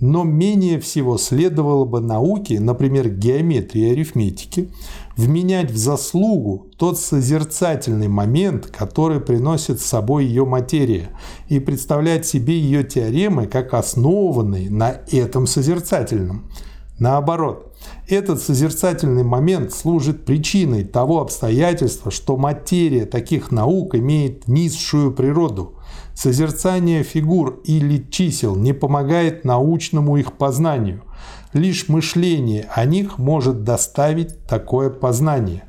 [0.00, 4.68] Но менее всего следовало бы науке, например, геометрии и арифметике,
[5.16, 11.10] вменять в заслугу тот созерцательный момент, который приносит с собой ее материя,
[11.48, 16.50] и представлять себе ее теоремы как основанные на этом созерцательном.
[16.98, 17.74] Наоборот,
[18.06, 25.74] этот созерцательный момент служит причиной того обстоятельства, что материя таких наук имеет низшую природу.
[26.14, 31.02] Созерцание фигур или чисел не помогает научному их познанию–
[31.52, 35.64] Лишь мышление о них может доставить такое познание.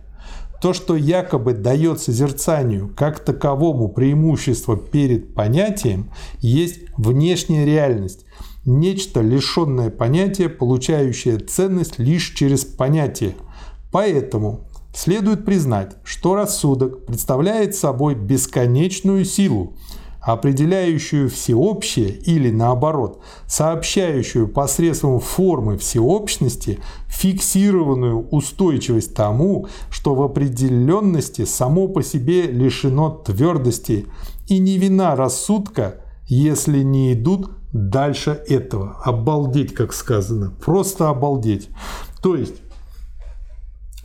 [0.61, 8.25] То, что якобы дает созерцанию как таковому преимущество перед понятием, есть внешняя реальность,
[8.65, 13.35] нечто лишенное понятия, получающее ценность лишь через понятие.
[13.91, 19.75] Поэтому следует признать, что рассудок представляет собой бесконечную силу,
[20.25, 31.87] определяющую всеобщее или наоборот, сообщающую посредством формы всеобщности фиксированную устойчивость тому, что в определенности само
[31.87, 34.07] по себе лишено твердости
[34.47, 35.95] и не вина рассудка,
[36.27, 39.01] если не идут дальше этого.
[39.03, 40.53] Обалдеть, как сказано.
[40.63, 41.69] Просто обалдеть.
[42.21, 42.55] То есть,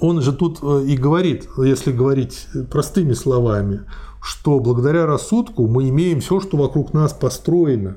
[0.00, 3.82] он же тут э, и говорит, если говорить простыми словами,
[4.20, 7.96] что благодаря рассудку мы имеем все, что вокруг нас построено.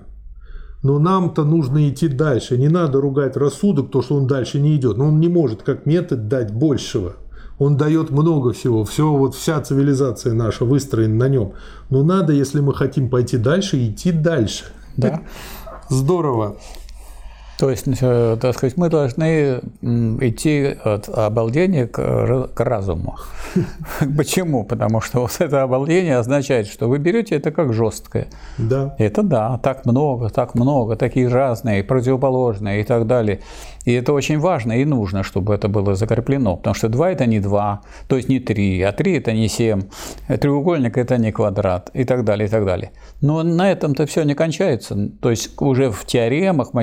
[0.84, 2.58] Но нам-то нужно идти дальше.
[2.58, 4.98] Не надо ругать рассудок, то, что он дальше не идет.
[4.98, 7.14] Но он не может как метод дать большего.
[7.60, 8.84] Он дает много всего.
[8.84, 11.54] Все, вот вся цивилизация наша выстроена на нем.
[11.92, 14.66] Но надо, если мы хотим пойти дальше, идти дальше.
[14.98, 15.22] Да.
[15.90, 16.58] Здорово.
[17.62, 19.60] То есть, э, так сказать, мы должны
[20.20, 23.18] идти от обалдения к, к разуму.
[24.18, 24.64] Почему?
[24.64, 28.30] Потому что вот это обалдение означает, что вы берете это как жесткое.
[28.58, 28.96] Да.
[28.98, 33.42] Это да, так много, так много, такие разные, противоположные и так далее.
[33.86, 37.40] И это очень важно и нужно, чтобы это было закреплено, потому что 2– это не
[37.40, 39.82] 2, то есть не 3, а 3– это не 7,
[40.40, 42.92] треугольник– это не квадрат и так далее, и так далее.
[43.22, 45.10] Но на этом-то все не кончается.
[45.22, 46.74] То есть уже в теоремах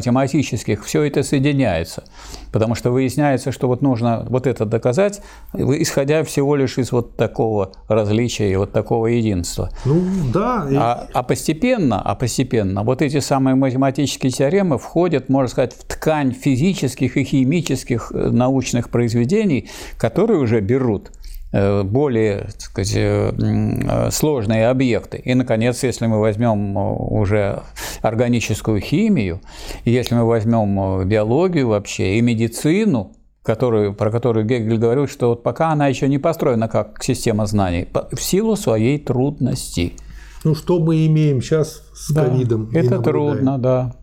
[0.69, 2.05] математических все это соединяется,
[2.53, 5.21] потому что выясняется, что вот нужно вот это доказать,
[5.55, 9.71] исходя всего лишь из вот такого различия и вот такого единства.
[9.85, 10.03] Ну
[10.33, 10.67] да.
[10.77, 16.33] А, а постепенно, а постепенно вот эти самые математические теоремы входят, можно сказать, в ткань
[16.33, 21.11] физически физических и химических э, научных произведений, которые уже берут
[21.53, 25.19] более так сказать, э, сложные объекты.
[25.19, 27.63] И, наконец, если мы возьмем уже
[28.03, 29.41] органическую химию,
[29.85, 35.71] если мы возьмем биологию вообще и медицину, которую, про которую Гегель говорил, что вот пока
[35.71, 39.95] она еще не построена как система знаний, в силу своей трудности.
[40.45, 42.71] Ну, что мы имеем сейчас с да, ковидом?
[42.75, 43.95] Это трудно, да.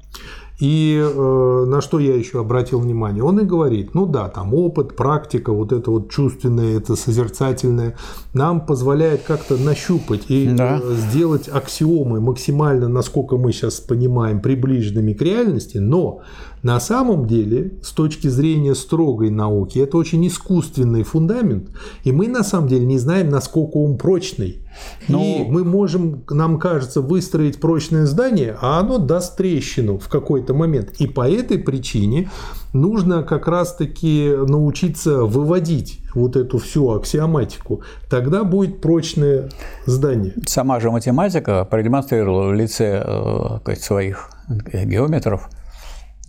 [0.60, 3.24] И э, на что я еще обратил внимание?
[3.24, 7.98] Он и говорит, ну да, там опыт, практика, вот это вот чувственное, это созерцательное,
[8.34, 10.80] нам позволяет как-то нащупать и да.
[10.82, 16.22] э, сделать аксиомы максимально, насколько мы сейчас понимаем, приближенными к реальности, но
[16.66, 21.70] на самом деле, с точки зрения строгой науки, это очень искусственный фундамент,
[22.04, 24.66] и мы на самом деле не знаем, насколько он прочный.
[25.08, 30.56] Ну, и мы можем, нам кажется, выстроить прочное здание, а оно даст трещину в какой-то
[30.56, 30.96] момент.
[30.98, 32.32] И по этой причине
[32.74, 37.84] нужно как раз-таки научиться выводить вот эту всю аксиоматику.
[38.10, 39.52] Тогда будет прочное
[39.86, 40.34] здание.
[40.48, 45.48] Сама же математика продемонстрировала в лице э, своих геометров–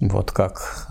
[0.00, 0.88] вот как,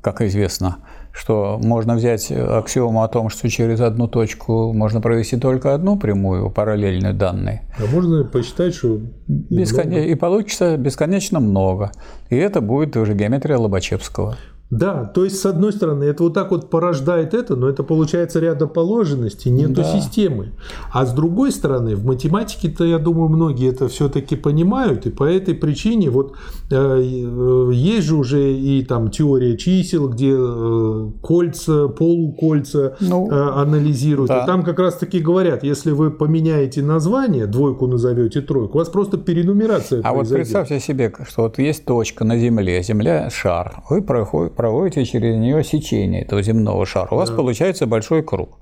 [0.00, 0.78] как известно,
[1.12, 6.50] что можно взять аксиому о том, что через одну точку можно провести только одну прямую
[6.50, 7.62] параллельную данной.
[7.78, 9.92] А можно посчитать, что Бескон...
[9.92, 11.92] и получится бесконечно много.
[12.28, 14.36] И это будет уже геометрия Лобачевского.
[14.70, 18.38] Да, то есть, с одной стороны, это вот так вот порождает это, но это получается
[18.38, 19.84] рядоположенности, нету да.
[19.84, 20.52] системы.
[20.92, 25.54] А с другой стороны, в математике-то, я думаю, многие это все-таки понимают, и по этой
[25.54, 26.34] причине вот
[26.70, 33.34] э, э, есть же уже и там теория чисел, где э, кольца, полукольца ну, э,
[33.34, 34.28] анализируют.
[34.28, 34.44] Да.
[34.44, 39.18] И там как раз-таки говорят, если вы поменяете название, двойку назовете тройку, у вас просто
[39.18, 40.30] перенумерация А произойдет.
[40.30, 45.36] вот представьте себе, что вот есть точка на Земле, Земля– шар, вы проходите проводите через
[45.36, 47.36] нее сечение этого земного шара, у вас да.
[47.36, 48.58] получается большой круг.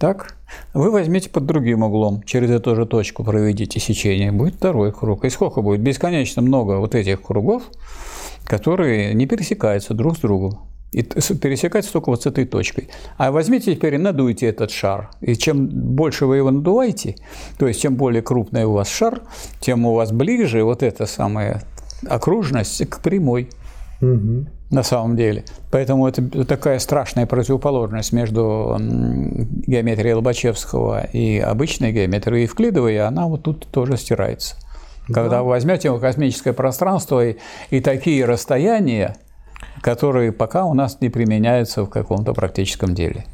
[0.00, 0.34] Так,
[0.74, 5.24] вы возьмите под другим углом, через эту же точку проведите сечение, будет второй круг.
[5.24, 5.80] И сколько будет?
[5.82, 7.62] Бесконечно много вот этих кругов,
[8.44, 10.66] которые не пересекаются друг с другом.
[10.90, 12.88] И пересекается только вот с этой точкой.
[13.16, 15.10] А возьмите теперь и надуйте этот шар.
[15.20, 17.14] И чем больше вы его надуваете,
[17.56, 19.22] то есть чем более крупный у вас шар,
[19.60, 21.62] тем у вас ближе вот эта самая
[22.08, 23.48] окружность к прямой.
[24.00, 24.46] Угу.
[24.74, 25.44] На самом деле.
[25.70, 33.44] Поэтому это такая страшная противоположность между геометрией Лобачевского и обычной геометрией Евклидовой, и она вот
[33.44, 34.56] тут тоже стирается.
[35.06, 35.14] Да.
[35.14, 37.36] Когда вы возьмете космическое пространство и,
[37.70, 39.16] и такие расстояния,
[39.80, 43.26] которые пока у нас не применяются в каком-то практическом деле.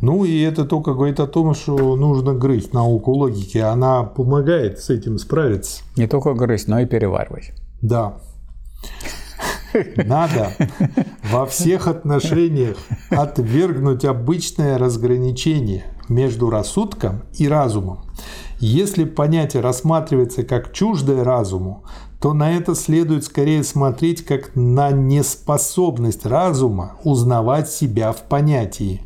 [0.00, 3.58] Ну и это только говорит о том, что нужно грызть науку логики.
[3.58, 5.82] Она помогает с этим справиться.
[5.96, 7.52] Не только грызть, но и переваривать.
[7.82, 8.18] Да.
[9.96, 10.52] Надо
[11.30, 12.76] во всех отношениях
[13.10, 18.00] отвергнуть обычное разграничение между рассудком и разумом.
[18.58, 21.84] Если понятие рассматривается как чуждое разуму,
[22.20, 29.02] то на это следует скорее смотреть как на неспособность разума узнавать себя в понятии.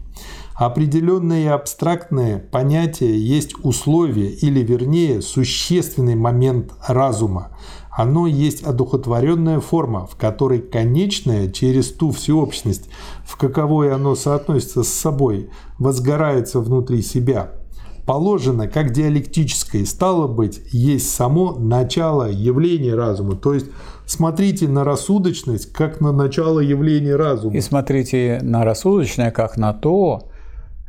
[0.55, 7.57] Определенные абстрактные понятия есть условие или, вернее, существенный момент разума.
[8.01, 12.89] Оно есть одухотворенная форма, в которой конечное через ту всеобщность,
[13.27, 17.53] в каковой оно соотносится с собой, возгорается внутри себя–
[18.07, 23.37] положено как диалектическое, стало быть, есть само начало явления разума.
[23.37, 23.67] То есть
[24.05, 27.55] смотрите на рассудочность как на начало явления разума.
[27.55, 30.30] И смотрите на рассудочное как на то,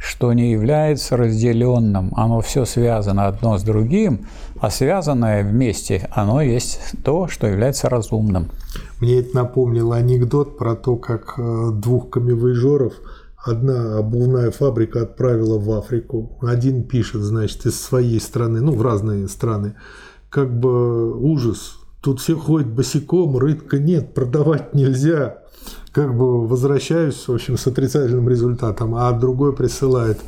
[0.02, 2.12] что не является разделенным.
[2.16, 4.26] Оно все связано одно с другим,
[4.60, 8.50] а связанное вместе, оно есть то, что является разумным.
[9.00, 12.94] Мне это напомнило анекдот про то, как э, двух камевоежеров–
[13.44, 16.38] одна обувная фабрика отправила в Африку.
[16.42, 19.76] Один пишет, значит, из своей страны, ну, в разные страны,
[20.30, 21.78] как бы ужас.
[22.02, 25.41] Тут все ходят босиком, рынка нет, продавать нельзя.
[25.92, 30.20] Как бы возвращаюсь, в общем, с отрицательным результатом, а другой присылает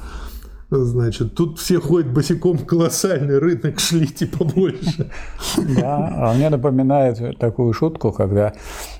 [0.75, 5.11] Значит, тут все ходят босиком, колоссальный рынок, шлите побольше.
[5.57, 8.53] Да, а мне напоминает такую шутку, когда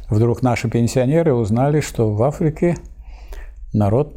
[0.10, 2.78] вдруг наши пенсионеры узнали, что в Африке
[3.74, 4.14] народ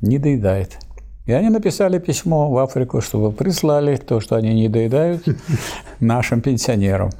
[0.00, 0.78] не доедает.
[1.26, 5.24] И они написали письмо в Африку, чтобы прислали то, что они не доедают,
[6.00, 7.10] нашим пенсионерам.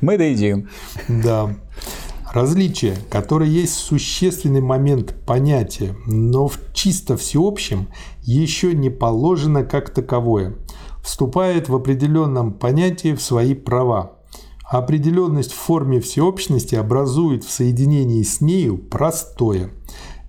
[0.00, 0.68] Мы доедим.
[1.08, 1.50] Да.
[2.32, 7.88] Различие, которое есть существенный момент понятия, но в чисто всеобщем
[8.22, 10.56] еще не положено как таковое,
[11.02, 14.18] вступает в определенном понятии в свои права.
[14.64, 19.70] Определенность в форме всеобщности образует в соединении с нею простое–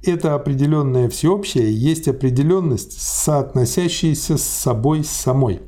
[0.04, 5.62] это определенное всеобщее есть определенность, соотносящаяся с собой самой.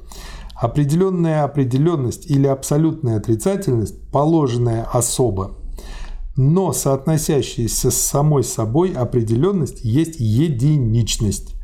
[0.55, 5.57] Определенная определенность или абсолютная отрицательность, положенная особо,
[6.35, 11.55] но соотносящаяся с самой собой определенность есть единичность.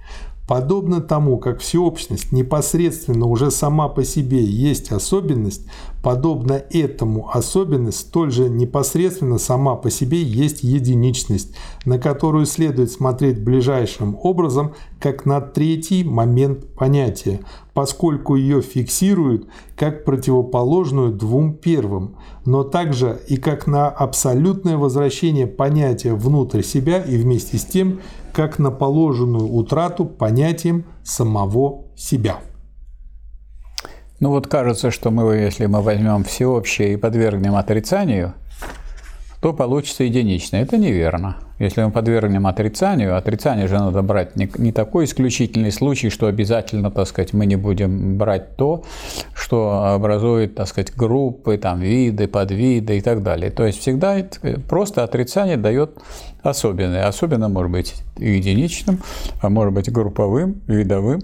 [0.49, 5.67] Подобно тому, как всеобщность непосредственно уже сама по себе есть особенность,
[6.01, 11.53] подобно этому особенность столь же непосредственно сама по себе есть единичность,
[11.85, 17.41] на которую следует смотреть ближайшим образом, как на третий момент понятия,
[17.75, 22.15] поскольку ее фиксируют как противоположную двум первым,
[22.45, 27.99] но также и как на абсолютное возвращение понятия внутрь себя и вместе с тем–
[28.33, 32.37] как на положенную утрату понятием самого себя.
[34.19, 38.33] Ну вот кажется, что мы, если мы возьмем всеобщее и подвергнем отрицанию,
[39.41, 40.57] то получится единично.
[40.57, 41.37] Это неверно.
[41.59, 46.91] Если мы подвергнем отрицанию, отрицание же надо брать не, не такой исключительный случай, что обязательно,
[46.91, 48.83] так сказать, мы не будем брать то,
[49.33, 53.51] что образует, так сказать, группы, там, виды, подвиды и так далее.
[53.51, 54.17] То есть всегда
[54.67, 55.97] просто отрицание дает
[56.43, 57.07] особенное.
[57.07, 58.99] Особенно может быть единичным,
[59.41, 61.21] а может быть групповым, видовым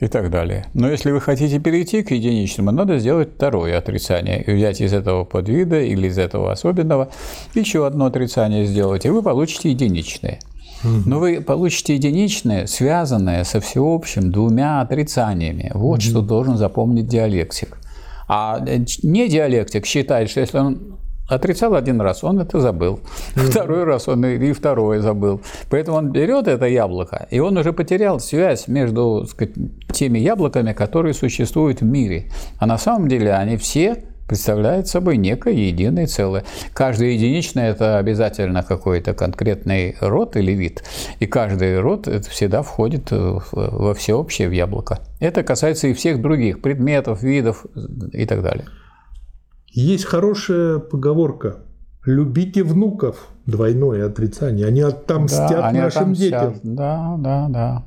[0.00, 0.66] и так далее.
[0.74, 5.24] Но если вы хотите перейти к единичному, надо сделать второе отрицание и взять из этого
[5.24, 7.10] подвида или из этого особенного
[7.54, 10.38] еще одно отрицание сделать, и вы получите единичное.
[10.84, 15.72] Но вы получите единичное, связанное со всеобщим двумя отрицаниями.
[15.74, 16.00] Вот угу.
[16.02, 17.78] что должен запомнить диалектик.
[18.28, 18.64] А
[19.02, 20.98] не диалектик считает, что если он
[21.28, 23.00] Отрицал один раз, он это забыл.
[23.34, 25.42] Второй раз он и второе забыл.
[25.68, 29.54] Поэтому он берет это яблоко, и он уже потерял связь между сказать,
[29.92, 32.30] теми яблоками, которые существуют в мире.
[32.58, 36.44] А на самом деле они все представляют собой некое единое целое.
[36.74, 40.82] Каждый единичный– это обязательно какой-то конкретный род или вид.
[41.18, 45.00] И каждый род это всегда входит во всеобщее в яблоко.
[45.20, 47.66] Это касается и всех других предметов, видов
[48.12, 48.66] и так далее.
[49.70, 51.58] Есть хорошая поговорка
[52.08, 53.28] Любите внуков.
[53.44, 54.66] Двойное отрицание.
[54.66, 56.54] Они отомстят да, они нашим отомстят.
[56.54, 56.74] детям.
[56.74, 57.82] Да, да, да.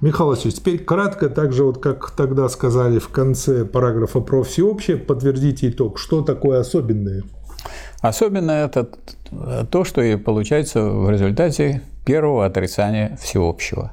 [0.00, 4.96] Михаил Васильевич, теперь кратко, так же вот как тогда сказали в конце параграфа про всеобщее,
[4.96, 5.98] подтвердите итог.
[5.98, 7.22] Что такое особенное?
[8.00, 8.88] Особенно это
[9.70, 13.92] то, что и получается в результате первого отрицания всеобщего.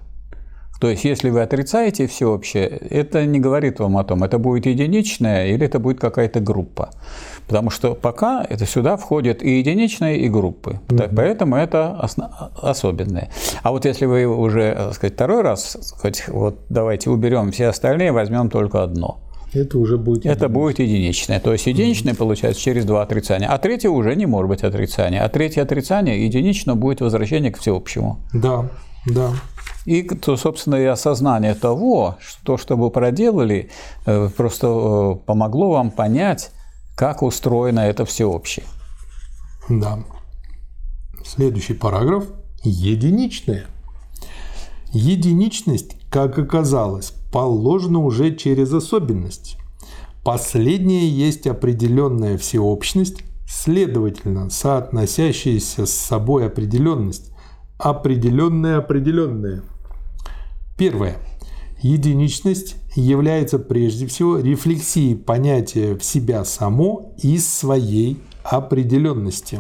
[0.84, 5.48] То есть, если вы отрицаете всеобщее, это не говорит вам о том, это будет единичное
[5.48, 6.90] или это будет какая-то группа.
[7.48, 10.72] Потому что пока это сюда входят и единичные, и группы.
[10.72, 10.98] Mm-hmm.
[10.98, 13.30] Так, поэтому это осно- особенное.
[13.62, 18.12] А вот если вы уже, так сказать, второй раз, хоть вот давайте уберем все остальные,
[18.12, 19.22] возьмем только одно.
[19.54, 21.40] Это уже будет Это будет единичное.
[21.40, 22.18] То есть единичное mm-hmm.
[22.18, 23.48] получается через два отрицания.
[23.48, 25.22] А третье уже не может быть отрицание.
[25.22, 28.20] А третье отрицание единично будет возвращение к всеобщему.
[28.34, 28.70] Да,
[29.06, 29.34] да.
[29.86, 33.70] И, то, собственно, и осознание того, что, что вы проделали,
[34.06, 36.52] э, просто э, помогло вам понять,
[36.96, 38.66] как устроено это всеобщее.
[39.68, 40.00] Да.
[41.26, 42.26] Следующий параграф–
[42.64, 43.66] единичное.
[44.92, 49.58] Единичность, как оказалось, положена уже через особенность.
[50.24, 57.33] Последняя есть определенная всеобщность, следовательно, соотносящаяся с собой определенность,
[57.84, 59.62] определенное определенное.
[60.78, 61.18] Первое.
[61.82, 69.60] Единичность является прежде всего рефлексией понятия в себя само из своей определенности.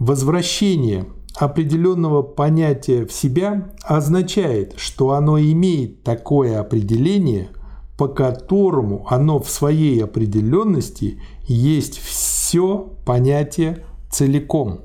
[0.00, 1.06] Возвращение
[1.36, 7.50] определенного понятия в себя означает, что оно имеет такое определение,
[7.98, 14.82] по которому оно в своей определенности есть все понятие целиком.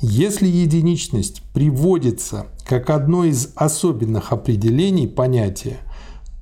[0.00, 5.78] Если единичность приводится как одно из особенных определений понятия,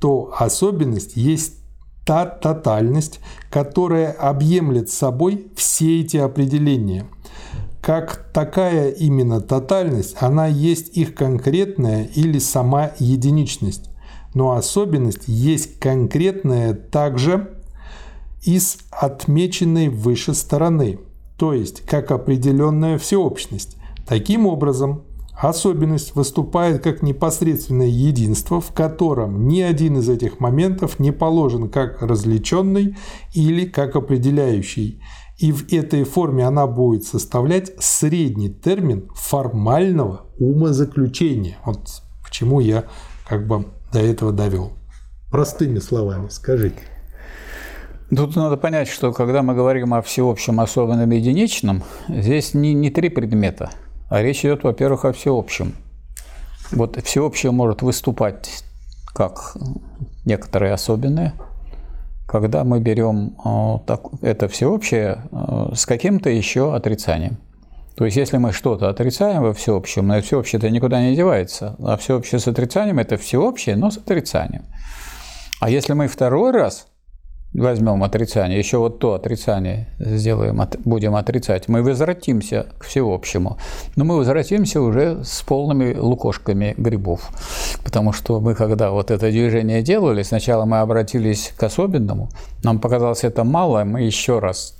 [0.00, 1.54] то особенность есть
[2.04, 7.06] та тотальность, которая объемлет собой все эти определения.
[7.80, 13.90] Как такая именно тотальность, она есть их конкретная или сама единичность.
[14.36, 17.58] Но особенность есть конкретная также
[18.42, 21.00] из отмеченной выше стороны–
[21.36, 23.76] то есть как определенная всеобщность.
[24.06, 25.02] Таким образом,
[25.34, 32.00] особенность выступает как непосредственное единство, в котором ни один из этих моментов не положен как
[32.02, 32.96] развлеченный
[33.34, 35.02] или как определяющий.
[35.38, 41.58] И в этой форме она будет составлять средний термин формального умозаключения.
[41.66, 42.84] Вот к чему я
[43.28, 43.66] как бы
[43.96, 44.72] до этого довел.
[45.30, 46.80] Простыми словами скажите.
[48.14, 53.08] Тут надо понять, что когда мы говорим о всеобщем, особенном, единичном, здесь не, не три
[53.08, 53.70] предмета,
[54.08, 55.74] а речь идет, во-первых, о всеобщем.
[56.70, 58.62] Вот всеобщее может выступать
[59.06, 59.56] как
[60.24, 61.32] некоторые особенные,
[62.26, 67.38] когда мы берем э, это всеобщее э, с каким-то еще отрицанием.
[67.96, 72.38] То есть, если мы что-то отрицаем во всеобщем, но всеобщее-то никуда не девается, а всеобщее
[72.38, 74.64] с отрицанием– это всеобщее, но с отрицанием.
[75.60, 76.86] А если мы второй раз–
[77.54, 83.58] возьмем отрицание, еще вот то отрицание сделаем, будем отрицать, мы возвратимся к всеобщему.
[83.96, 87.30] Но мы возвратимся уже с полными лукошками грибов.
[87.84, 92.28] Потому что мы, когда вот это движение делали, сначала мы обратились к особенному,
[92.62, 94.75] нам показалось это мало, мы еще раз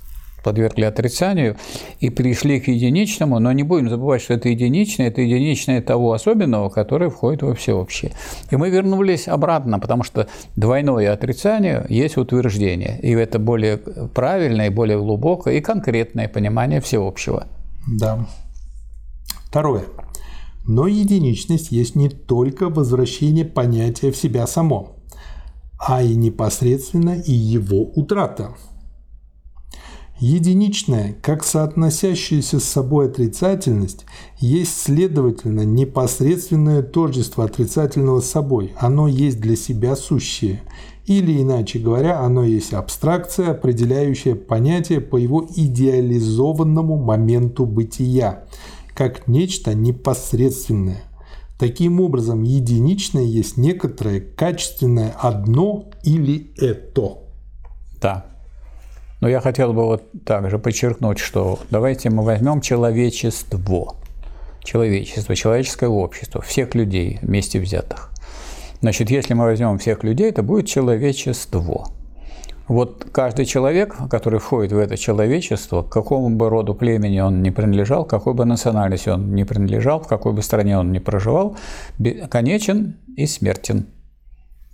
[0.47, 1.57] подвергли отрицанию
[1.99, 6.69] и пришли к единичному, но не будем забывать, что это единичное, это единичное того особенного,
[6.69, 8.13] который входит во всеобщее.
[8.49, 14.97] И мы вернулись обратно, потому что двойное отрицание есть утверждение, и это более правильное, более
[14.97, 17.47] глубокое и конкретное понимание всеобщего.
[17.99, 18.25] Да.
[19.49, 19.83] Второе.
[20.65, 24.95] Но единичность есть не только возвращение понятия в себя само,
[25.77, 28.55] а и непосредственно и его утрата.
[30.19, 34.05] Единичная, как соотносящаяся с собой отрицательность,
[34.39, 38.73] есть, следовательно, непосредственное тождество отрицательного с собой.
[38.79, 40.63] Оно есть для себя сущее.
[41.05, 48.45] Или, иначе говоря, оно есть абстракция, определяющая понятие по его идеализованному моменту бытия,
[48.95, 51.03] как нечто непосредственное.
[51.59, 57.19] Таким образом, единичное есть некоторое качественное одно или это.
[58.01, 58.36] Да,
[59.19, 63.95] но я хотел бы вот также подчеркнуть, что давайте мы возьмем человечество,
[64.63, 68.11] человечество, человеческое общество, всех людей вместе взятых.
[68.81, 71.87] Значит, если мы возьмем всех людей, это будет человечество.
[72.67, 77.49] Вот каждый человек, который входит в это человечество, к какому бы роду племени он не
[77.49, 81.55] принадлежал, какой бы национальности он не принадлежал, в какой бы стране он не проживал,
[82.29, 83.87] конечен и смертен.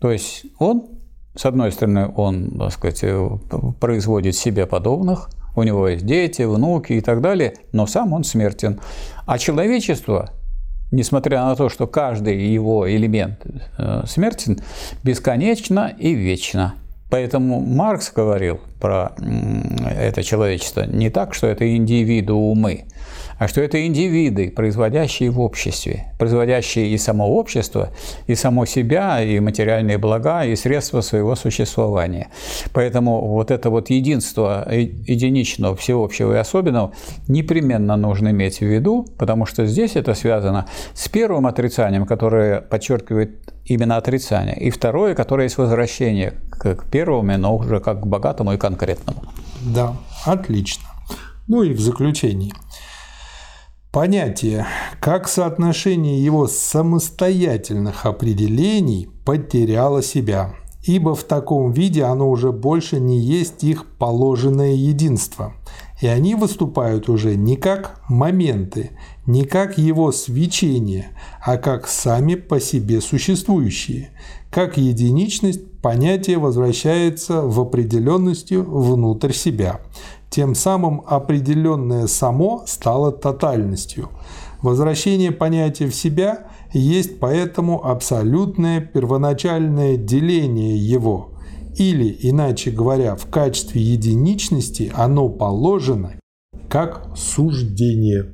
[0.02, 0.88] То есть он
[1.36, 3.04] С одной стороны, он, так сказать,
[3.80, 8.80] производит себе подобных, у него есть дети, внуки и так далее, но сам он смертен.
[9.26, 10.32] А человечество,
[10.92, 13.40] несмотря на то, что каждый его элемент
[13.78, 14.60] э, смертен,
[15.04, 16.76] бесконечно и вечно.
[17.10, 19.12] Поэтому Маркс говорил про
[19.88, 22.86] это человечество не так, что это индивидуумы,
[23.38, 27.90] а что это индивиды, производящие в обществе, производящие и само общество,
[28.28, 32.30] и само себя, и материальные блага, и средства своего существования.
[32.74, 36.94] Поэтому вот это вот единство единичного, всеобщего и особенного
[37.28, 43.54] непременно нужно иметь в виду, потому что здесь это связано с первым отрицанием, которое подчеркивает
[43.66, 48.58] именно отрицание, и второе, которое есть возвращение к первому, но уже как к богатому и
[48.58, 49.24] конкретному.
[49.62, 50.84] Да, отлично.
[51.48, 52.54] Ну и в заключении–
[53.94, 54.66] Понятие,
[55.00, 63.20] как соотношение его самостоятельных определений потеряло себя, ибо в таком виде оно уже больше не
[63.20, 65.54] есть их положенное единство,
[66.02, 72.60] и они выступают уже не как моменты, не как его свечение, а как сами по
[72.60, 74.10] себе существующие.
[74.50, 79.82] Как единичность понятие возвращается в определенностью внутрь себя,
[80.34, 84.10] тем самым определенное само стало тотальностью.
[84.64, 91.36] Возвращение понятия в себя есть поэтому абсолютное первоначальное деление его,
[91.78, 96.14] или, иначе говоря, в качестве единичности оно положено
[96.68, 98.33] как суждение.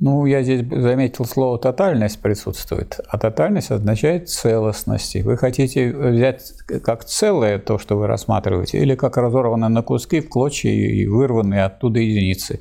[0.00, 5.14] Ну, я здесь заметил слово «тотальность» присутствует, а тотальность означает целостность.
[5.22, 6.52] Вы хотите взять
[6.84, 11.64] как целое то, что вы рассматриваете, или как разорванное на куски, в клочья и вырванные
[11.64, 12.60] оттуда единицы.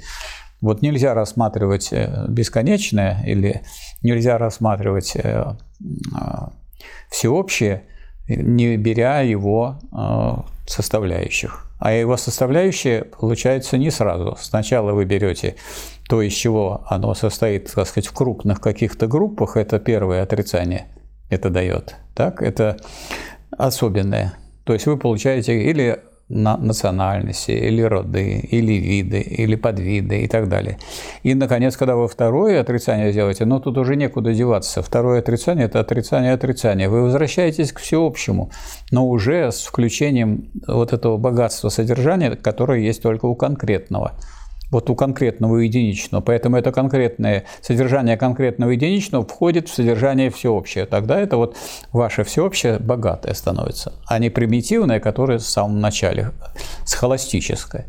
[0.61, 3.63] Вот нельзя рассматривать э, бесконечное или
[4.01, 5.55] нельзя рассматривать э,
[6.15, 6.53] а,
[7.09, 7.83] всеобщее,
[8.27, 11.67] не беря его э, составляющих.
[11.79, 14.37] А его составляющие получается не сразу.
[14.39, 15.55] Сначала вы берете
[16.07, 20.87] то, из чего оно состоит, так сказать, в крупных каких-то группах, это первое отрицание,
[21.29, 21.95] это дает.
[22.13, 22.77] Так, это
[23.51, 24.33] особенное.
[24.65, 25.99] То есть вы получаете или
[26.29, 30.79] на национальности, или роды, или виды, или подвиды и так далее.
[31.21, 34.81] И, наконец, когда вы второе отрицание сделаете, ну, тут уже некуда деваться.
[34.81, 36.89] Второе отрицание– это отрицание отрицания.
[36.89, 38.51] Вы возвращаетесь к всеобщему,
[38.89, 44.13] но уже с включением вот этого богатства содержания, которое есть только у конкретного
[44.73, 46.21] вот у конкретного единичного.
[46.21, 50.85] Поэтому это конкретное содержание конкретного единичного входит в содержание всеобщее.
[50.85, 51.55] Тогда это вот
[51.91, 56.31] ваше всеобщее богатое становится, а не примитивное, которое в самом начале,
[56.85, 57.85] схоластическое.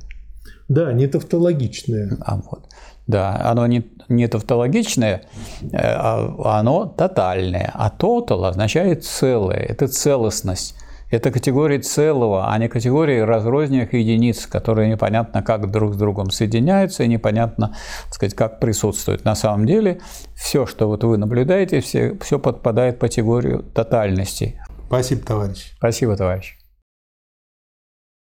[0.69, 2.17] Да, не тавтологичное.
[2.21, 2.69] А вот.
[3.07, 5.25] Да, оно не, не тавтологичное,
[5.61, 7.71] э, а оно тотальное.
[7.75, 10.75] А total означает целое, это целостность.
[11.11, 17.05] Это категории целого, а не категории разрозненных единиц, которые непонятно как друг с другом соединяются
[17.05, 19.25] и непонятно, так сказать, как присутствуют.
[19.25, 20.01] На самом деле
[20.35, 24.61] все, что вот вы наблюдаете, все, все подпадает по категорию тотальности.
[24.87, 25.73] Спасибо, товарищ.
[25.77, 26.64] Спасибо, товарищ.